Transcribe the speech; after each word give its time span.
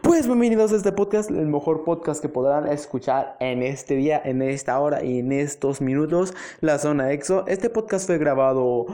Pues 0.00 0.26
bienvenidos 0.26 0.72
a 0.72 0.76
este 0.76 0.90
podcast, 0.90 1.30
el 1.30 1.46
mejor 1.48 1.84
podcast 1.84 2.22
que 2.22 2.30
podrán 2.30 2.66
escuchar 2.66 3.36
en 3.40 3.62
este 3.62 3.94
día, 3.94 4.18
en 4.24 4.40
esta 4.40 4.80
hora 4.80 5.04
y 5.04 5.18
en 5.18 5.32
estos 5.32 5.82
minutos, 5.82 6.32
la 6.62 6.78
zona 6.78 7.12
EXO. 7.12 7.46
Este 7.46 7.68
podcast 7.68 8.06
fue 8.06 8.16
grabado 8.16 8.86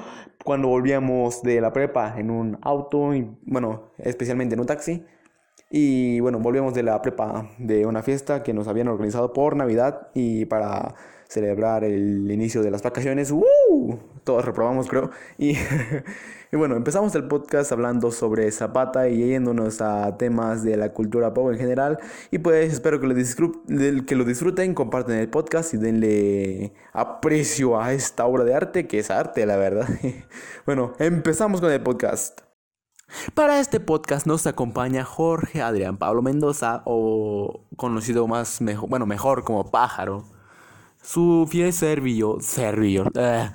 cuando 0.44 0.66
volvíamos 0.66 1.40
de 1.44 1.60
la 1.60 1.72
prepa 1.72 2.18
en 2.18 2.32
un 2.32 2.58
auto, 2.62 3.14
y, 3.14 3.30
bueno, 3.42 3.92
especialmente 3.98 4.54
en 4.54 4.60
un 4.60 4.66
taxi. 4.66 5.06
Y 5.70 6.18
bueno, 6.18 6.40
volvíamos 6.40 6.74
de 6.74 6.82
la 6.82 7.00
prepa 7.00 7.48
de 7.58 7.86
una 7.86 8.02
fiesta 8.02 8.42
que 8.42 8.52
nos 8.52 8.66
habían 8.66 8.88
organizado 8.88 9.32
por 9.32 9.54
Navidad 9.54 10.08
y 10.14 10.46
para 10.46 10.96
celebrar 11.28 11.84
el 11.84 12.28
inicio 12.28 12.60
de 12.60 12.72
las 12.72 12.82
vacaciones. 12.82 13.30
¡Uh! 13.30 13.98
Todos 14.24 14.44
reprobamos, 14.44 14.88
creo. 14.88 15.10
Y, 15.38 15.54
y, 16.52 16.56
bueno, 16.56 16.76
empezamos 16.76 17.14
el 17.14 17.26
podcast 17.28 17.72
hablando 17.72 18.12
sobre 18.12 18.52
Zapata 18.52 19.08
y 19.08 19.26
yéndonos 19.26 19.80
a 19.80 20.18
temas 20.18 20.62
de 20.62 20.76
la 20.76 20.92
cultura 20.92 21.32
pop 21.32 21.50
en 21.50 21.58
general. 21.58 21.98
Y 22.30 22.38
pues 22.38 22.70
espero 22.70 23.00
que 23.00 23.06
lo, 23.06 23.14
disfruten, 23.14 24.04
que 24.04 24.14
lo 24.14 24.24
disfruten, 24.24 24.74
comparten 24.74 25.16
el 25.16 25.30
podcast 25.30 25.72
y 25.72 25.78
denle 25.78 26.74
aprecio 26.92 27.80
a 27.80 27.94
esta 27.94 28.26
obra 28.26 28.44
de 28.44 28.54
arte, 28.54 28.86
que 28.86 28.98
es 28.98 29.10
arte, 29.10 29.46
la 29.46 29.56
verdad. 29.56 29.88
bueno, 30.66 30.92
empezamos 30.98 31.62
con 31.62 31.72
el 31.72 31.80
podcast. 31.80 32.42
Para 33.34 33.58
este 33.58 33.80
podcast 33.80 34.26
nos 34.26 34.46
acompaña 34.46 35.04
Jorge 35.04 35.62
Adrián 35.62 35.96
Pablo 35.96 36.20
Mendoza, 36.20 36.82
o 36.84 37.66
conocido 37.76 38.26
más 38.26 38.60
mejor, 38.60 38.90
bueno, 38.90 39.06
mejor 39.06 39.44
como 39.44 39.70
Pájaro. 39.70 40.24
Su 41.02 41.46
fiel 41.50 41.72
servidor, 41.72 42.42
servidor, 42.42 43.10
eh, 43.14 43.50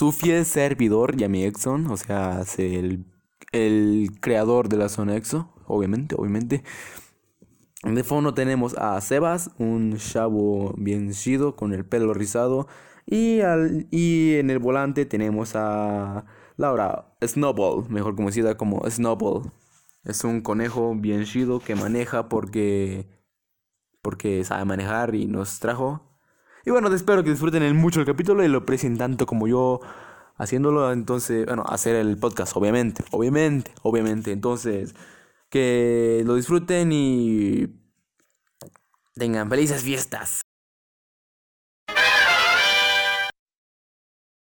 su 0.00 0.12
fiel 0.12 0.46
servidor, 0.46 1.14
Yami 1.14 1.44
Exxon, 1.44 1.86
o 1.88 1.96
sea, 1.98 2.42
el, 2.56 3.04
el 3.52 4.08
creador 4.18 4.70
de 4.70 4.78
la 4.78 4.88
zona 4.88 5.14
Exo, 5.14 5.52
obviamente, 5.66 6.14
obviamente. 6.16 6.64
De 7.82 8.02
fondo 8.02 8.32
tenemos 8.32 8.74
a 8.78 8.98
Sebas, 9.02 9.50
un 9.58 9.98
chavo 9.98 10.72
bien 10.78 11.12
chido 11.12 11.54
con 11.54 11.74
el 11.74 11.84
pelo 11.84 12.14
rizado. 12.14 12.66
Y, 13.04 13.42
al, 13.42 13.88
y 13.90 14.36
en 14.36 14.48
el 14.48 14.58
volante 14.58 15.04
tenemos 15.04 15.54
a 15.54 16.24
Laura 16.56 17.14
Snowball, 17.22 17.90
mejor 17.90 18.16
conocida 18.16 18.56
como 18.56 18.80
Snowball. 18.88 19.52
Es 20.04 20.24
un 20.24 20.40
conejo 20.40 20.94
bien 20.96 21.24
chido 21.26 21.60
que 21.60 21.74
maneja 21.74 22.30
porque, 22.30 23.06
porque 24.00 24.44
sabe 24.44 24.64
manejar 24.64 25.14
y 25.14 25.26
nos 25.26 25.60
trajo. 25.60 26.09
Y 26.64 26.70
bueno, 26.70 26.92
espero 26.94 27.24
que 27.24 27.30
disfruten 27.30 27.76
mucho 27.76 28.00
el 28.00 28.06
capítulo 28.06 28.44
y 28.44 28.48
lo 28.48 28.58
aprecien 28.58 28.98
tanto 28.98 29.26
como 29.26 29.48
yo 29.48 29.80
haciéndolo. 30.36 30.92
Entonces, 30.92 31.46
bueno, 31.46 31.64
hacer 31.66 31.96
el 31.96 32.18
podcast, 32.18 32.56
obviamente, 32.56 33.04
obviamente, 33.10 33.72
obviamente. 33.82 34.32
Entonces, 34.32 34.94
que 35.48 36.22
lo 36.26 36.34
disfruten 36.34 36.90
y 36.92 37.68
tengan 39.14 39.48
felices 39.48 39.82
fiestas. 39.82 40.42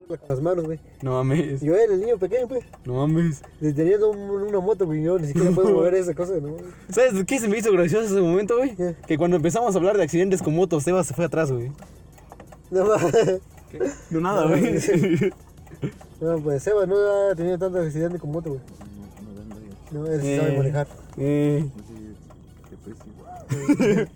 con 0.06 0.18
las 0.28 0.40
manos, 0.40 0.64
güey. 0.64 0.78
No 1.02 1.12
mames. 1.12 1.60
Yo 1.62 1.74
era 1.74 1.94
el 1.94 2.00
niño 2.00 2.18
pequeño, 2.18 2.46
pues. 2.48 2.64
No 2.84 2.94
mames. 2.94 3.42
Teniendo 3.60 4.10
una 4.10 4.60
moto, 4.60 4.86
güey, 4.86 5.02
yo 5.02 5.18
ni 5.18 5.28
siquiera 5.28 5.50
puedo 5.50 5.70
mover 5.70 5.94
esa 5.94 6.14
cosa, 6.14 6.34
¿no? 6.40 6.56
¿Sabes 6.90 7.24
qué 7.24 7.38
se 7.38 7.48
me 7.48 7.58
hizo 7.58 7.72
gracioso 7.72 8.06
ese 8.06 8.20
momento, 8.20 8.56
güey? 8.56 8.76
Que 9.06 9.18
cuando 9.18 9.36
empezamos 9.36 9.74
a 9.74 9.78
hablar 9.78 9.96
de 9.96 10.04
accidentes 10.04 10.42
con 10.42 10.54
motos, 10.54 10.84
Sebas 10.84 11.06
se 11.06 11.14
fue 11.14 11.24
atrás, 11.24 11.50
güey. 11.50 11.72
No 12.74 12.84
mames. 12.86 13.40
No 14.10 14.20
nada, 14.20 14.46
güey. 14.46 14.78
No, 16.20 16.38
pues 16.38 16.62
Sebas 16.62 16.88
no 16.88 16.94
ha 16.96 17.34
tenido 17.34 17.58
tantos 17.58 17.84
accidentes 17.86 18.18
con 18.20 18.32
moto, 18.32 18.50
güey. 18.50 18.62
No, 19.90 20.06
él 20.06 20.20
sí 20.22 20.36
sabe 20.38 20.56
manejar. 20.56 20.86
Eh. 21.18 21.68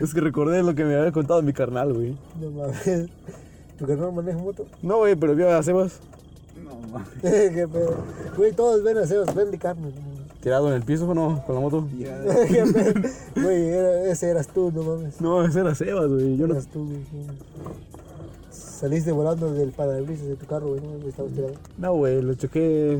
es 0.00 0.14
que 0.14 0.20
recordé 0.20 0.62
lo 0.62 0.74
que 0.74 0.84
me 0.84 0.96
había 0.96 1.12
contado 1.12 1.42
mi 1.42 1.52
carnal, 1.52 1.92
güey. 1.92 2.16
No 2.40 2.50
mames. 2.50 3.10
¿Tu 3.78 3.86
carnal 3.86 4.12
maneja 4.12 4.38
moto? 4.38 4.66
No, 4.82 4.98
güey, 4.98 5.14
pero 5.16 5.34
vio 5.34 5.50
a 5.50 5.62
Sebas. 5.62 6.00
No 6.64 6.74
mames. 6.92 7.10
Qué 7.20 7.68
pedo. 7.70 7.96
Güey, 8.36 8.52
todos 8.52 8.82
ven 8.82 8.98
a 8.98 9.06
Sebas, 9.06 9.34
ven 9.34 9.50
de 9.50 9.58
carne. 9.58 9.92
¿Tirado 10.40 10.68
en 10.68 10.74
el 10.74 10.82
piso 10.82 11.06
o 11.06 11.14
no? 11.14 11.42
¿Con 11.44 11.54
la 11.56 11.60
moto? 11.60 11.86
Qué 12.48 12.64
pedo. 12.72 13.02
Güey, 13.34 13.68
era, 13.68 14.04
ese 14.10 14.30
eras 14.30 14.48
tú, 14.48 14.72
no 14.74 14.82
mames. 14.82 15.20
No, 15.20 15.44
ese 15.44 15.60
era 15.60 15.74
Sebas, 15.74 16.08
güey. 16.08 16.36
Yo 16.36 16.46
no. 16.46 16.54
Eras 16.54 16.68
tú, 16.68 16.86
güey. 16.86 17.00
Saliste 18.78 19.10
volando 19.10 19.52
del 19.52 19.72
parabrisas 19.72 20.28
de 20.28 20.36
tu 20.36 20.46
carro, 20.46 20.68
güey, 20.68 20.80
¿no? 20.80 21.08
Estabas 21.08 21.32
tirado. 21.32 21.54
No, 21.78 21.94
güey, 21.94 22.22
lo 22.22 22.34
choqué. 22.34 22.96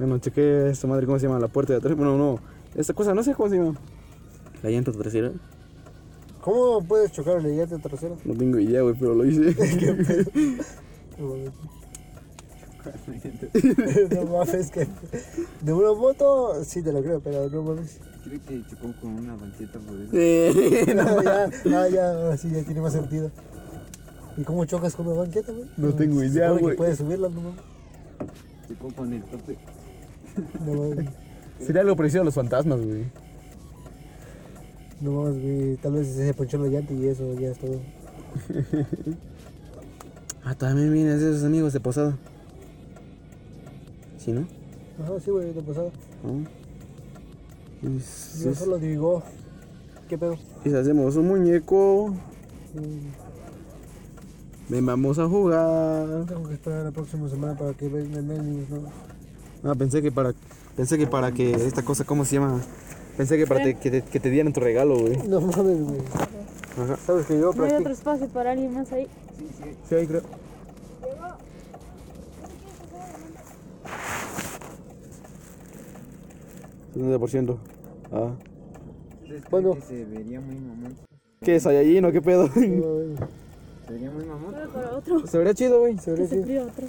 Bueno, 0.00 0.18
choqué 0.18 0.70
esta 0.70 0.88
madre, 0.88 1.06
¿cómo 1.06 1.16
se 1.20 1.28
llama? 1.28 1.38
La 1.38 1.46
puerta 1.46 1.74
de 1.74 1.78
atrás. 1.78 1.96
Bueno, 1.96 2.18
no. 2.18 2.40
Esta 2.74 2.92
cosa, 2.92 3.14
no 3.14 3.22
sé 3.22 3.34
cómo 3.34 3.48
se 3.48 3.58
llama. 3.58 3.78
La 4.64 4.70
llanta 4.70 4.90
trasera. 4.90 5.30
¿Cómo 6.40 6.82
puedes 6.82 7.12
chocar 7.12 7.40
la 7.40 7.50
llanta 7.50 7.78
trasera? 7.78 8.16
No 8.24 8.34
tengo 8.34 8.58
idea, 8.58 8.82
güey, 8.82 8.96
pero 8.98 9.14
lo 9.14 9.24
hice. 9.24 9.54
¿Qué 9.78 9.92
pedo? 11.14 11.36
no 14.10 14.24
mames, 14.26 14.70
que 14.72 14.88
de 15.60 15.72
una 15.72 15.92
moto 15.92 16.64
sí 16.64 16.82
te 16.82 16.92
lo 16.92 17.00
creo, 17.00 17.20
pero 17.20 17.48
no 17.48 17.62
mames. 17.62 18.00
Creo 18.24 18.40
que 18.44 18.64
chocó 18.68 18.92
con 19.00 19.20
una 19.20 19.36
banqueta 19.36 19.78
por 19.78 20.00
eso. 20.00 20.94
No, 20.96 21.22
ya, 21.22 21.48
ya, 21.64 21.88
ya, 21.88 22.36
sí, 22.36 22.50
ya 22.50 22.64
tiene 22.64 22.80
más 22.80 22.92
sentido. 22.92 23.30
¿Y 24.36 24.42
cómo 24.42 24.64
chocas 24.64 24.94
con 24.96 25.06
una 25.06 25.16
banqueta, 25.20 25.52
güey? 25.52 25.66
No 25.76 25.92
tengo 25.94 26.20
Se 26.20 26.26
idea, 26.26 26.50
güey. 26.50 26.76
puedes 26.76 26.98
subirla, 26.98 27.28
no 27.28 27.40
mames. 27.40 27.60
Chocó 28.68 28.88
con 28.94 29.12
el 29.12 29.22
tope. 29.24 29.56
No 30.66 30.72
mames, 30.74 31.08
Sería 31.60 31.82
algo 31.82 31.94
parecido 31.96 32.22
a 32.22 32.24
los 32.24 32.34
fantasmas, 32.34 32.80
güey. 32.80 33.04
no 35.00 35.12
mames, 35.12 35.40
güey. 35.42 35.76
Tal 35.76 35.92
vez 35.92 36.08
se 36.08 36.34
ponchó 36.34 36.58
la 36.58 36.68
llanta 36.68 36.92
y 36.92 37.06
eso 37.06 37.32
ya 37.38 37.50
es 37.50 37.58
todo. 37.58 37.80
Ah, 40.44 40.54
también 40.54 40.92
vienes 40.92 41.20
de 41.20 41.30
esos 41.30 41.44
amigos 41.44 41.72
de 41.72 41.80
posada. 41.80 42.16
¿Sí, 44.18 44.32
no? 44.32 44.46
Ajá, 45.02 45.12
sí, 45.24 45.30
güey, 45.30 45.52
de. 45.52 45.62
Ah. 46.24 46.48
Y 47.82 48.00
si- 48.00 48.44
Yo 48.44 48.54
solo 48.54 48.78
digo, 48.78 49.22
¿qué 50.08 50.18
pedo? 50.18 50.36
y 50.64 50.72
hacemos 50.74 51.16
un 51.16 51.28
muñeco, 51.28 52.14
Mm, 52.74 53.23
ven, 54.68 54.86
vamos 54.86 55.18
a 55.18 55.28
jugar. 55.28 56.24
Tengo 56.26 56.48
que 56.48 56.54
esperar 56.54 56.84
la 56.84 56.90
próxima 56.90 57.28
semana 57.28 57.56
para 57.56 57.72
que 57.74 57.88
vengan 57.88 58.26
niños, 58.28 58.68
¿no? 58.70 59.70
Ah, 59.70 59.74
pensé 59.74 60.02
que 60.02 60.12
para 60.12 60.32
pensé 60.76 60.98
que 60.98 61.06
para 61.06 61.32
que 61.32 61.52
esta 61.52 61.82
cosa, 61.82 62.04
¿cómo 62.04 62.24
se 62.24 62.36
llama? 62.36 62.60
Pensé 63.16 63.36
que 63.36 63.46
para 63.46 63.62
te- 63.62 63.74
que, 63.76 63.90
te, 63.90 64.02
que 64.02 64.20
te 64.20 64.30
dieran 64.30 64.52
tu 64.52 64.60
regalo, 64.60 64.98
güey. 64.98 65.16
No 65.28 65.40
mames, 65.40 65.82
güey. 65.82 66.00
Ajá. 66.82 66.96
Sabes 67.06 67.26
que 67.26 67.38
yo 67.38 67.52
No 67.54 67.64
hay 67.64 67.72
otro 67.72 67.92
espacio 67.92 68.28
para 68.28 68.50
alguien 68.52 68.74
más 68.74 68.90
ahí. 68.92 69.06
Sí, 69.88 69.94
ahí 69.94 70.06
creo. 70.06 70.22
ciento 77.28 77.58
Ah. 78.12 78.30
Bueno. 79.50 79.74
Que 79.74 79.80
se 79.80 80.04
vería 80.04 80.40
muy 80.40 80.54
mamón. 80.54 80.94
¿Qué 81.40 81.56
es 81.56 81.66
allí, 81.66 82.00
no? 82.00 82.12
¿Qué 82.12 82.22
pedo? 82.22 82.48
No, 83.88 83.90
mames. 83.90 83.90
Se 83.90 83.92
vería 83.92 84.10
muy 84.10 84.24
mamón. 84.24 84.54
Para 84.72 84.96
otro. 84.96 85.26
Se 85.26 85.38
vería 85.38 85.54
chido, 85.54 85.80
güey. 85.80 85.98
Se 85.98 86.10
vería 86.12 86.26
se 86.28 86.60
otro. 86.60 86.86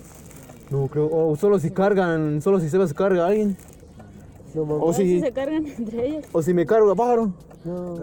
No, 0.70 0.88
creo. 0.88 1.10
O 1.12 1.36
solo 1.36 1.60
si 1.60 1.72
cargan, 1.72 2.42
solo 2.42 2.60
si 2.60 2.70
se 2.70 2.78
va 2.78 2.86
a 2.86 2.94
carga 2.94 3.24
a 3.26 3.28
alguien. 3.28 3.58
No 4.54 4.62
O. 4.64 4.92
A 4.92 4.94
si 4.94 5.04
si, 5.04 5.20
se 5.22 5.32
cargan 5.32 5.66
entre 5.68 6.08
ellos. 6.08 6.26
o 6.32 6.42
si 6.42 6.54
me 6.54 6.66
cargo 6.66 6.90
a 6.92 6.96
pájaro. 6.96 7.34
No. 7.64 7.96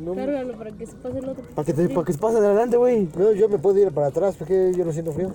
No, 0.00 0.14
Cárgalo 0.14 0.58
para 0.58 0.70
que 0.72 0.86
se 0.86 0.94
pase 0.96 1.18
el 1.18 1.28
otro. 1.28 1.44
Para 1.54 1.64
que, 1.64 1.72
te, 1.72 1.88
para 1.88 2.04
que 2.04 2.12
se 2.12 2.18
pase 2.18 2.40
de 2.40 2.46
adelante, 2.46 2.76
güey. 2.76 3.08
no, 3.16 3.32
yo 3.32 3.48
me 3.48 3.58
puedo 3.58 3.78
ir 3.78 3.90
para 3.92 4.08
atrás 4.08 4.36
porque 4.38 4.72
yo 4.76 4.84
no 4.84 4.92
siento 4.92 5.12
frío. 5.12 5.30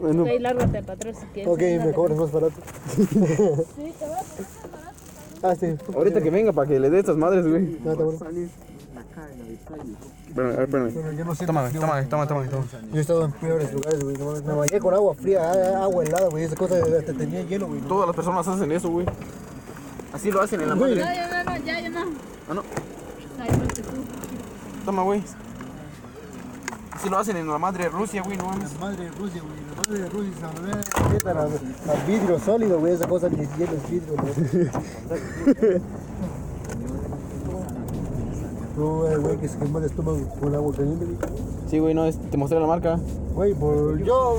Bueno, 0.00 0.24
Ahí 0.24 0.40
lárgate 0.40 0.82
para 0.82 0.94
atrás 0.94 1.16
si 1.20 1.26
quieres. 1.26 1.52
Ok, 1.52 1.60
me 1.86 1.92
cobras 1.92 2.18
más 2.18 2.32
barato. 2.32 2.54
Sí, 2.96 3.06
te 3.06 4.06
va 4.08 4.16
a 4.16 5.52
Ah, 5.52 5.56
sí. 5.56 5.74
ahorita 5.94 6.20
que 6.20 6.30
venga 6.30 6.52
para 6.52 6.68
que 6.68 6.80
le 6.80 6.90
dé 6.90 6.98
estas 7.00 7.16
madres, 7.16 7.46
güey. 7.46 7.78
No, 7.84 7.92
está 7.92 8.04
bueno. 8.04 8.18
Salir 8.18 8.48
la 8.94 9.02
carga 9.04 9.44
de 9.44 9.56
calle. 9.68 9.92
Espérame, 10.32 10.54
a 10.54 10.56
ver, 10.56 10.64
espérame. 10.64 10.94
Bueno, 10.94 11.12
yo 11.12 11.24
no 11.26 11.34
toma, 11.34 11.68
toma, 11.68 12.08
toma, 12.08 12.26
toma. 12.26 12.46
Yo 12.90 12.96
he 12.96 13.00
estado 13.00 13.24
en 13.26 13.32
peores 13.32 13.70
lugares, 13.70 14.02
güey. 14.02 14.16
Me 14.16 14.54
bañé 14.54 14.80
con 14.80 14.94
agua 14.94 15.14
fría, 15.14 15.82
agua 15.82 16.04
helada, 16.04 16.28
güey. 16.30 16.44
Esa 16.44 16.56
cosa 16.56 16.76
hasta 16.76 17.12
tenía 17.12 17.42
hielo, 17.42 17.66
güey. 17.66 17.82
Todas 17.82 18.06
las 18.06 18.16
personas 18.16 18.48
hacen 18.48 18.72
eso, 18.72 18.88
güey. 18.88 19.06
Así 20.10 20.30
lo 20.30 20.40
hacen 20.40 20.62
en 20.62 20.70
la 20.70 20.74
madre. 20.74 20.94
No, 20.94 21.00
ya 21.02 21.44
no, 21.44 21.50
no, 21.50 21.64
ya, 21.66 21.80
ya 21.80 21.90
no. 21.90 22.00
Ah, 22.48 22.54
no. 22.54 22.62
Toma, 24.86 25.02
güey. 25.02 25.22
Así 26.92 27.10
lo 27.10 27.18
hacen 27.18 27.36
en 27.36 27.48
la 27.48 27.58
madre 27.58 27.90
Rusia, 27.90 28.22
güey, 28.22 28.38
no 28.38 28.44
mames. 28.46 28.72
La 28.72 28.80
madre 28.80 29.04
de 29.04 29.10
Rusia, 29.10 29.42
güey. 29.42 29.54
La 29.68 29.76
madre 29.76 30.02
de 30.02 30.08
Rusia 30.08 30.32
se 30.34 31.02
la 31.02 31.08
metan 31.10 31.36
a, 31.36 31.42
a 31.42 32.06
vidrio 32.06 32.38
sólido, 32.38 32.78
güey. 32.78 32.94
Esa 32.94 33.06
cosa 33.06 33.28
ni 33.28 33.44
siquiera 33.44 33.72
es 33.72 33.90
vidrio, 33.90 34.14
güey. 34.16 35.82
No, 38.76 39.06
eh, 39.06 39.16
güey, 39.18 39.36
que 39.36 39.48
se 39.48 39.58
quemó 39.58 39.78
el 39.78 39.84
estómago 39.84 40.18
con 40.40 40.54
agua 40.54 40.72
caliente. 40.74 41.04
güey. 41.04 41.16
Sí, 41.68 41.78
güey, 41.78 41.94
no, 41.94 42.06
es- 42.06 42.18
te 42.18 42.36
mostré 42.38 42.58
la 42.58 42.66
marca. 42.66 42.98
Güey, 43.34 43.54
por, 43.54 43.98
yo 44.02 44.34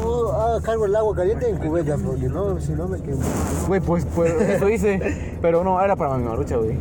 uh, 0.57 0.61
cargo 0.61 0.85
el 0.85 0.95
agua 0.95 1.15
caliente 1.15 1.49
en 1.49 1.57
cubeta, 1.57 1.97
porque 2.03 2.27
no, 2.29 2.59
si 2.59 2.71
no 2.73 2.87
me 2.87 2.99
quemo. 2.99 3.21
Güey, 3.67 3.79
pues, 3.81 4.05
pues 4.15 4.33
eso 4.41 4.69
hice. 4.69 5.37
Pero 5.41 5.63
no, 5.63 5.79
era 5.81 5.95
para 5.95 6.17
mi 6.17 6.23
marucha, 6.25 6.57
güey. 6.57 6.77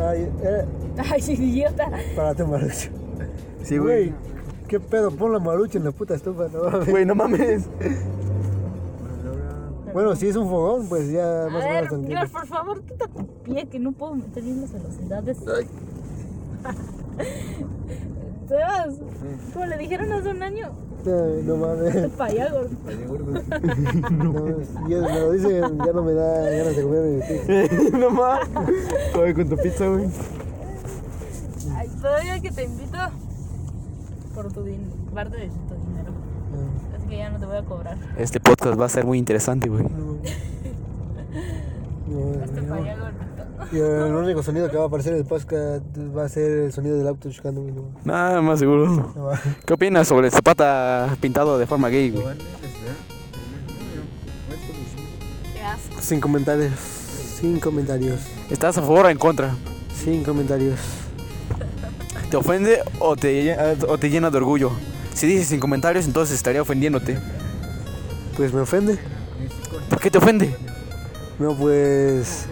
Ay, 0.00 0.28
eh, 0.42 0.64
Ay, 1.10 1.20
idiota. 1.28 1.88
para 2.16 2.34
tu 2.34 2.46
marucha. 2.46 2.90
Sí, 3.64 3.78
Güey, 3.78 4.12
¿qué 4.68 4.78
pedo? 4.80 5.10
Pon 5.10 5.32
la 5.32 5.38
marucha 5.38 5.78
en 5.78 5.84
la 5.84 5.92
puta 5.92 6.14
estufa, 6.14 6.48
no 6.52 6.62
mames. 6.70 6.88
Güey, 6.90 7.04
no 7.06 7.14
mames. 7.14 7.64
Bueno, 9.92 10.16
si 10.16 10.28
es 10.28 10.36
un 10.36 10.48
fogón, 10.48 10.86
pues 10.88 11.10
ya 11.10 11.44
A 11.46 11.50
más 11.50 11.64
o 11.64 11.68
ver, 11.68 11.74
menos 11.84 11.92
entiendo. 11.92 12.16
George, 12.16 12.32
por 12.32 12.46
favor, 12.46 12.80
quita 12.82 13.06
tu 13.08 13.26
pie 13.44 13.66
que 13.68 13.78
no 13.78 13.92
puedo 13.92 14.14
meter 14.14 14.42
bien 14.42 14.60
las 14.62 14.72
velocidades. 14.72 15.36
Sebas, 18.48 18.94
como 19.52 19.66
le 19.66 19.78
dijeron 19.78 20.12
hace 20.12 20.28
un 20.30 20.42
año, 20.42 20.70
no 21.04 21.56
mames. 21.56 22.10
para 22.12 22.30
allá, 22.32 22.50
gordo. 22.52 22.70
No, 24.10 24.64
si 24.64 24.90
ya 24.90 25.00
me 25.00 25.20
lo 25.20 25.32
dicen, 25.32 25.78
ya 25.78 25.92
no 25.92 26.02
me 26.02 26.12
da 26.12 26.50
ganas 26.50 26.76
de 26.76 26.82
comer 26.82 27.02
mi 27.04 27.20
pizza. 27.22 27.52
no 27.98 28.10
mames. 28.10 28.48
Joder, 29.14 29.34
con 29.34 29.48
tu 29.48 29.56
pizza, 29.56 29.86
güey. 29.88 30.06
Ay, 31.76 31.88
todavía 32.00 32.40
que 32.40 32.50
te 32.50 32.64
invito 32.64 32.98
por 34.34 34.52
tu 34.52 34.62
din- 34.64 34.90
parte 35.14 35.36
de 35.38 35.46
tu 35.48 35.74
dinero. 35.86 36.12
Así 36.96 37.06
que 37.08 37.16
ya 37.16 37.30
no 37.30 37.38
te 37.38 37.46
voy 37.46 37.56
a 37.56 37.64
cobrar. 37.64 37.96
Este 38.18 38.38
podcast 38.40 38.78
va 38.80 38.86
a 38.86 38.88
ser 38.90 39.04
muy 39.06 39.18
interesante, 39.18 39.68
güey. 39.68 39.84
No, 39.84 39.90
no, 42.08 42.26
gordito. 42.76 43.31
Y 43.72 43.78
el 43.78 44.14
único 44.14 44.42
sonido 44.42 44.70
que 44.70 44.76
va 44.76 44.84
a 44.84 44.86
aparecer 44.86 45.14
en 45.14 45.20
el 45.20 45.24
podcast 45.24 45.82
va 46.14 46.24
a 46.24 46.28
ser 46.28 46.50
el 46.50 46.72
sonido 46.72 46.98
del 46.98 47.08
auto 47.08 47.30
chocando, 47.32 47.62
güey. 47.62 47.72
No, 47.74 47.84
Nada 48.04 48.42
más 48.42 48.58
seguro. 48.58 49.12
no 49.16 49.24
va. 49.24 49.40
¿Qué 49.64 49.72
opinas 49.72 50.06
sobre 50.06 50.26
el 50.26 50.32
Zapata 50.32 51.16
pintado 51.20 51.58
de 51.58 51.66
forma 51.66 51.88
gay, 51.88 52.10
güey? 52.10 52.24
Sin 56.00 56.20
comentarios. 56.20 56.72
Sin 57.40 57.58
comentarios. 57.60 58.20
¿Estás 58.50 58.76
a 58.76 58.82
favor 58.82 59.06
o 59.06 59.08
en 59.08 59.18
contra? 59.18 59.54
Sin 60.04 60.22
comentarios. 60.22 60.78
¿Te 62.30 62.36
ofende 62.36 62.80
o 62.98 63.16
te, 63.16 63.56
o 63.88 63.98
te 63.98 64.10
llena 64.10 64.30
de 64.30 64.36
orgullo? 64.38 64.70
Si 65.14 65.26
dices 65.26 65.48
sin 65.48 65.60
comentarios, 65.60 66.06
entonces 66.06 66.36
estaría 66.36 66.60
ofendiéndote. 66.62 67.18
Pues 68.36 68.52
me 68.52 68.60
ofende. 68.60 68.98
¿Por 69.88 70.00
qué 70.00 70.10
te 70.10 70.18
ofende? 70.18 70.54
No, 71.38 71.54
pues. 71.56 72.46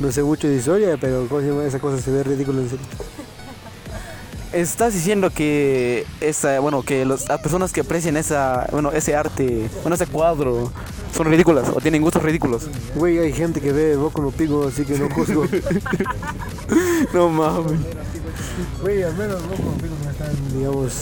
No 0.00 0.10
sé 0.12 0.22
mucho 0.22 0.48
de 0.48 0.56
historia, 0.56 0.96
pero 1.00 1.26
¿cómo 1.28 1.40
se 1.40 1.48
llama? 1.48 1.64
esa 1.64 1.78
cosa 1.78 1.98
se 2.02 2.10
ve 2.10 2.22
ridícula 2.24 2.60
en 2.60 2.70
serio. 2.70 2.86
Estás 4.52 4.94
diciendo 4.94 5.30
que 5.30 6.06
esa, 6.20 6.60
bueno, 6.60 6.82
que 6.82 7.04
los- 7.04 7.28
las 7.28 7.40
personas 7.40 7.72
que 7.72 7.80
aprecian 7.80 8.16
esa, 8.16 8.68
bueno, 8.70 8.92
ese 8.92 9.16
arte, 9.16 9.68
bueno, 9.82 9.96
ese 9.96 10.06
cuadro, 10.06 10.70
son 11.12 11.26
ridículas 11.28 11.68
o 11.74 11.80
tienen 11.80 12.02
gustos 12.02 12.22
ridículos. 12.22 12.64
Güey, 12.94 13.18
hay 13.18 13.32
gente 13.32 13.60
que 13.60 13.72
ve 13.72 13.96
Boku 13.96 14.20
no 14.22 14.30
Pico, 14.30 14.66
así 14.68 14.84
que 14.84 14.98
no 14.98 15.08
juzgo. 15.10 15.44
No 17.12 17.28
mames. 17.28 17.78
Güey, 18.80 19.02
al 19.02 19.14
menos 19.14 19.42
Boku 19.42 19.62
no 19.62 19.72
Pico 19.78 19.94
no 20.04 20.10
están, 20.10 20.30
digamos. 20.56 20.92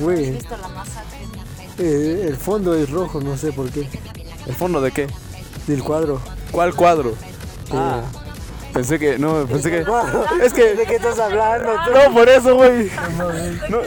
Güey. 0.00 0.38
eh, 1.78 2.24
el 2.28 2.36
fondo 2.36 2.74
es 2.74 2.90
rojo, 2.90 3.20
no 3.20 3.36
sé 3.36 3.52
por 3.52 3.70
qué. 3.70 3.88
¿El 4.46 4.54
fondo 4.54 4.80
de 4.80 4.90
qué? 4.92 5.06
Del 5.66 5.82
cuadro. 5.82 6.20
¿Cuál 6.50 6.74
cuadro? 6.74 7.14
Ah, 7.72 8.00
pensé 8.72 8.98
que, 8.98 9.18
no, 9.18 9.46
pensé 9.46 9.70
que... 9.70 9.84
Es 10.42 10.52
que... 10.52 10.74
¿De 10.74 10.84
qué 10.86 10.96
estás 10.96 11.18
hablando? 11.18 11.68
No, 11.94 12.12
por 12.14 12.28
eso, 12.28 12.54
güey. 12.56 12.90
No, 13.68 13.78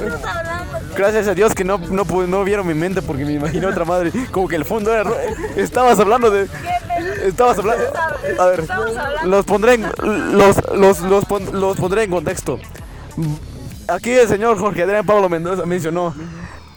gracias 0.95 1.27
a 1.27 1.33
Dios 1.35 1.53
que 1.53 1.63
no, 1.63 1.77
no, 1.77 2.03
no 2.05 2.43
vieron 2.43 2.65
mi 2.67 2.73
mente 2.73 3.01
porque 3.01 3.25
me 3.25 3.33
imaginé 3.33 3.65
otra 3.65 3.85
madre. 3.85 4.11
Como 4.31 4.47
que 4.47 4.55
el 4.55 4.65
fondo 4.65 4.93
era... 4.93 5.09
Estabas 5.55 5.99
hablando 5.99 6.31
de... 6.31 6.47
Estabas 7.25 7.57
hablando... 7.59 7.83
A 8.39 8.45
ver, 8.45 8.63
los 9.25 9.45
pondré 9.45 9.75
en, 9.75 9.83
los, 10.37 10.57
los, 10.73 11.01
los, 11.01 11.25
pon- 11.25 11.59
los 11.59 11.77
pondré 11.77 12.03
en 12.03 12.11
contexto. 12.11 12.59
Aquí 13.87 14.11
el 14.11 14.27
señor 14.27 14.57
Jorge 14.57 14.81
Adrián 14.83 15.05
Pablo 15.05 15.29
Mendoza 15.29 15.65
mencionó 15.65 16.15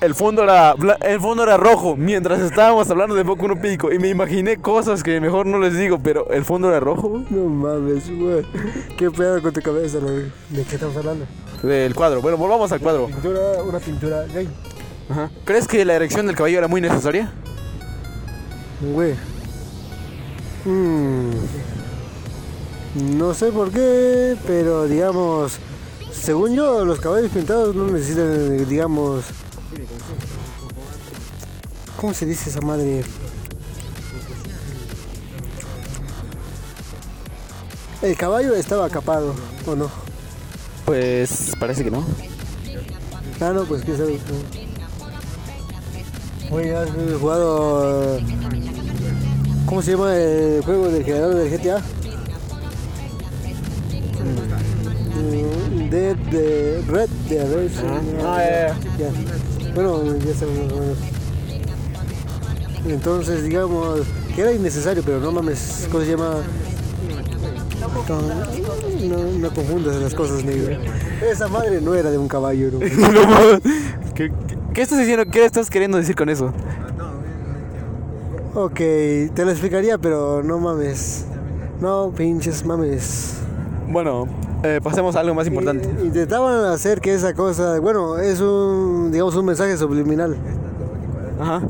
el 0.00 0.14
fondo 0.14 0.44
era 0.44 0.74
el 1.02 1.20
fondo 1.20 1.42
era 1.42 1.56
rojo 1.56 1.96
mientras 1.96 2.40
estábamos 2.40 2.88
hablando 2.90 3.14
de 3.14 3.24
Boku 3.24 3.48
no 3.48 3.60
Pico 3.60 3.92
y 3.92 3.98
me 3.98 4.08
imaginé 4.08 4.58
cosas 4.58 5.02
que 5.02 5.20
mejor 5.20 5.46
no 5.46 5.58
les 5.58 5.76
digo, 5.76 5.98
pero 5.98 6.30
el 6.30 6.44
fondo 6.44 6.68
era 6.68 6.80
rojo 6.80 7.24
No 7.30 7.44
mames, 7.48 8.10
güey. 8.16 8.44
¿Ququé 8.96 9.10
pedo 9.10 9.42
con 9.42 9.52
tu 9.52 9.60
cabeza? 9.60 9.98
¿De 9.98 10.64
qué 10.64 10.74
estamos 10.74 10.96
hablando? 10.96 11.26
del 11.62 11.94
cuadro. 11.94 12.22
Bueno, 12.22 12.36
volvamos 12.36 12.70
al 12.70 12.80
cuadro. 12.80 13.06
Pintura, 13.06 13.40
una 13.64 13.80
pintura 13.80 14.24
gay. 14.32 14.48
Ajá. 15.08 15.30
¿Crees 15.44 15.66
que 15.66 15.84
la 15.84 15.94
erección 15.94 16.26
del 16.26 16.36
cabello 16.36 16.58
era 16.58 16.68
muy 16.68 16.80
necesaria? 16.80 17.32
Güey. 18.80 19.14
Mm. 20.64 21.30
No 23.18 23.34
sé 23.34 23.50
por 23.50 23.70
qué, 23.70 24.36
pero 24.46 24.86
digamos, 24.86 25.58
según 26.12 26.54
yo, 26.54 26.84
los 26.84 27.00
caballos 27.00 27.30
pintados 27.30 27.74
no 27.74 27.86
necesitan, 27.86 28.68
digamos, 28.68 29.24
¿cómo 31.98 32.14
se 32.14 32.26
dice 32.26 32.48
esa 32.50 32.60
madre? 32.60 33.02
El 38.00 38.16
caballo 38.16 38.54
estaba 38.54 38.88
capado, 38.88 39.34
¿o 39.66 39.74
no? 39.74 39.90
Pues 40.86 41.52
parece 41.58 41.82
que 41.82 41.90
no. 41.90 42.04
Ah, 43.40 43.52
no, 43.52 43.64
pues 43.64 43.82
quién 43.82 43.96
sabe. 43.96 44.18
Oye, 46.50 46.76
¿has 46.76 46.88
jugado. 47.20 48.16
eh, 48.18 48.24
¿Cómo 49.66 49.82
se 49.82 49.90
llama 49.90 50.16
el 50.16 50.62
juego 50.64 50.88
del 50.88 51.04
generador 51.04 51.34
del 51.34 51.50
GTA? 51.50 51.82
Mm, 55.14 55.90
Dead 55.90 56.16
de 56.16 56.82
Red 56.86 57.08
de 57.28 57.44
Redemption. 57.44 58.00
Ah, 58.24 58.42
ya, 58.42 58.76
Ya. 58.98 59.72
Bueno, 59.74 60.16
ya 60.18 60.34
sabemos. 60.34 61.17
Entonces, 62.88 63.44
digamos, 63.44 64.00
que 64.34 64.40
era 64.40 64.52
innecesario, 64.52 65.02
pero 65.04 65.20
no 65.20 65.30
mames, 65.30 65.86
¿cómo 65.90 66.04
se 66.04 66.10
llama? 66.10 66.36
No, 68.08 69.16
no, 69.16 69.38
no 69.38 69.54
confundas 69.54 69.96
las 69.96 70.14
cosas, 70.14 70.44
negro. 70.44 70.76
Esa 71.22 71.48
madre 71.48 71.80
no 71.80 71.94
era 71.94 72.10
de 72.10 72.18
un 72.18 72.28
caballo, 72.28 72.70
¿no? 72.72 72.78
¿Qué, 74.14 74.32
estás 74.82 74.98
diciendo? 74.98 75.24
¿Qué 75.30 75.44
estás 75.44 75.70
queriendo 75.70 75.98
decir 75.98 76.16
con 76.16 76.28
eso? 76.28 76.52
Ok, 78.54 78.74
te 78.74 79.44
lo 79.44 79.50
explicaría, 79.50 79.98
pero 79.98 80.42
no 80.42 80.58
mames. 80.58 81.26
No, 81.80 82.12
pinches 82.16 82.64
mames. 82.64 83.34
Bueno, 83.88 84.26
eh, 84.64 84.80
pasemos 84.82 85.14
a 85.14 85.20
algo 85.20 85.34
más 85.34 85.46
importante. 85.46 85.88
Intentaban 86.02 86.64
hacer 86.64 87.00
que 87.00 87.14
esa 87.14 87.34
cosa, 87.34 87.78
bueno, 87.80 88.18
es 88.18 88.40
un, 88.40 89.10
digamos, 89.12 89.36
un 89.36 89.44
mensaje 89.44 89.76
subliminal. 89.76 90.36
Ajá. 91.38 91.62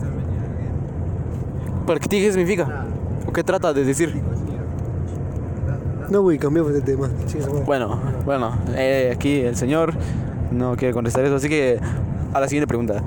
¿Pero 1.89 2.01
qué 2.01 2.31
significa? 2.31 2.85
¿O 3.27 3.33
qué 3.33 3.43
trata 3.43 3.73
de 3.73 3.83
decir? 3.83 4.15
No, 6.11 6.23
güey, 6.23 6.39
cambiamos 6.39 6.73
de 6.75 6.81
tema. 6.83 7.09
Bueno, 7.67 7.99
bueno, 8.25 8.57
eh, 8.77 9.11
aquí 9.15 9.41
el 9.41 9.57
señor 9.57 9.95
no 10.51 10.77
quiere 10.77 10.93
contestar 10.95 11.25
eso, 11.25 11.37
así 11.37 11.49
que 11.49 11.79
a 12.35 12.41
la 12.41 12.47
siguiente 12.49 12.67
pregunta. 12.67 13.03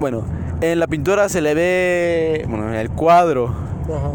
Bueno, 0.00 0.22
en 0.60 0.78
la 0.80 0.86
pintura 0.88 1.28
se 1.28 1.40
le 1.40 1.54
ve, 1.54 2.44
bueno, 2.48 2.68
en 2.68 2.74
el 2.74 2.90
cuadro 2.90 3.46
Ajá. 3.46 4.10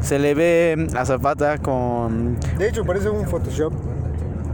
se 0.00 0.18
le 0.18 0.34
ve 0.34 0.88
a 0.96 1.04
Zapata 1.04 1.58
con, 1.58 2.36
De 2.58 2.68
hecho, 2.68 2.84
parece 2.84 3.08
un 3.10 3.26
Photoshop. 3.26 3.72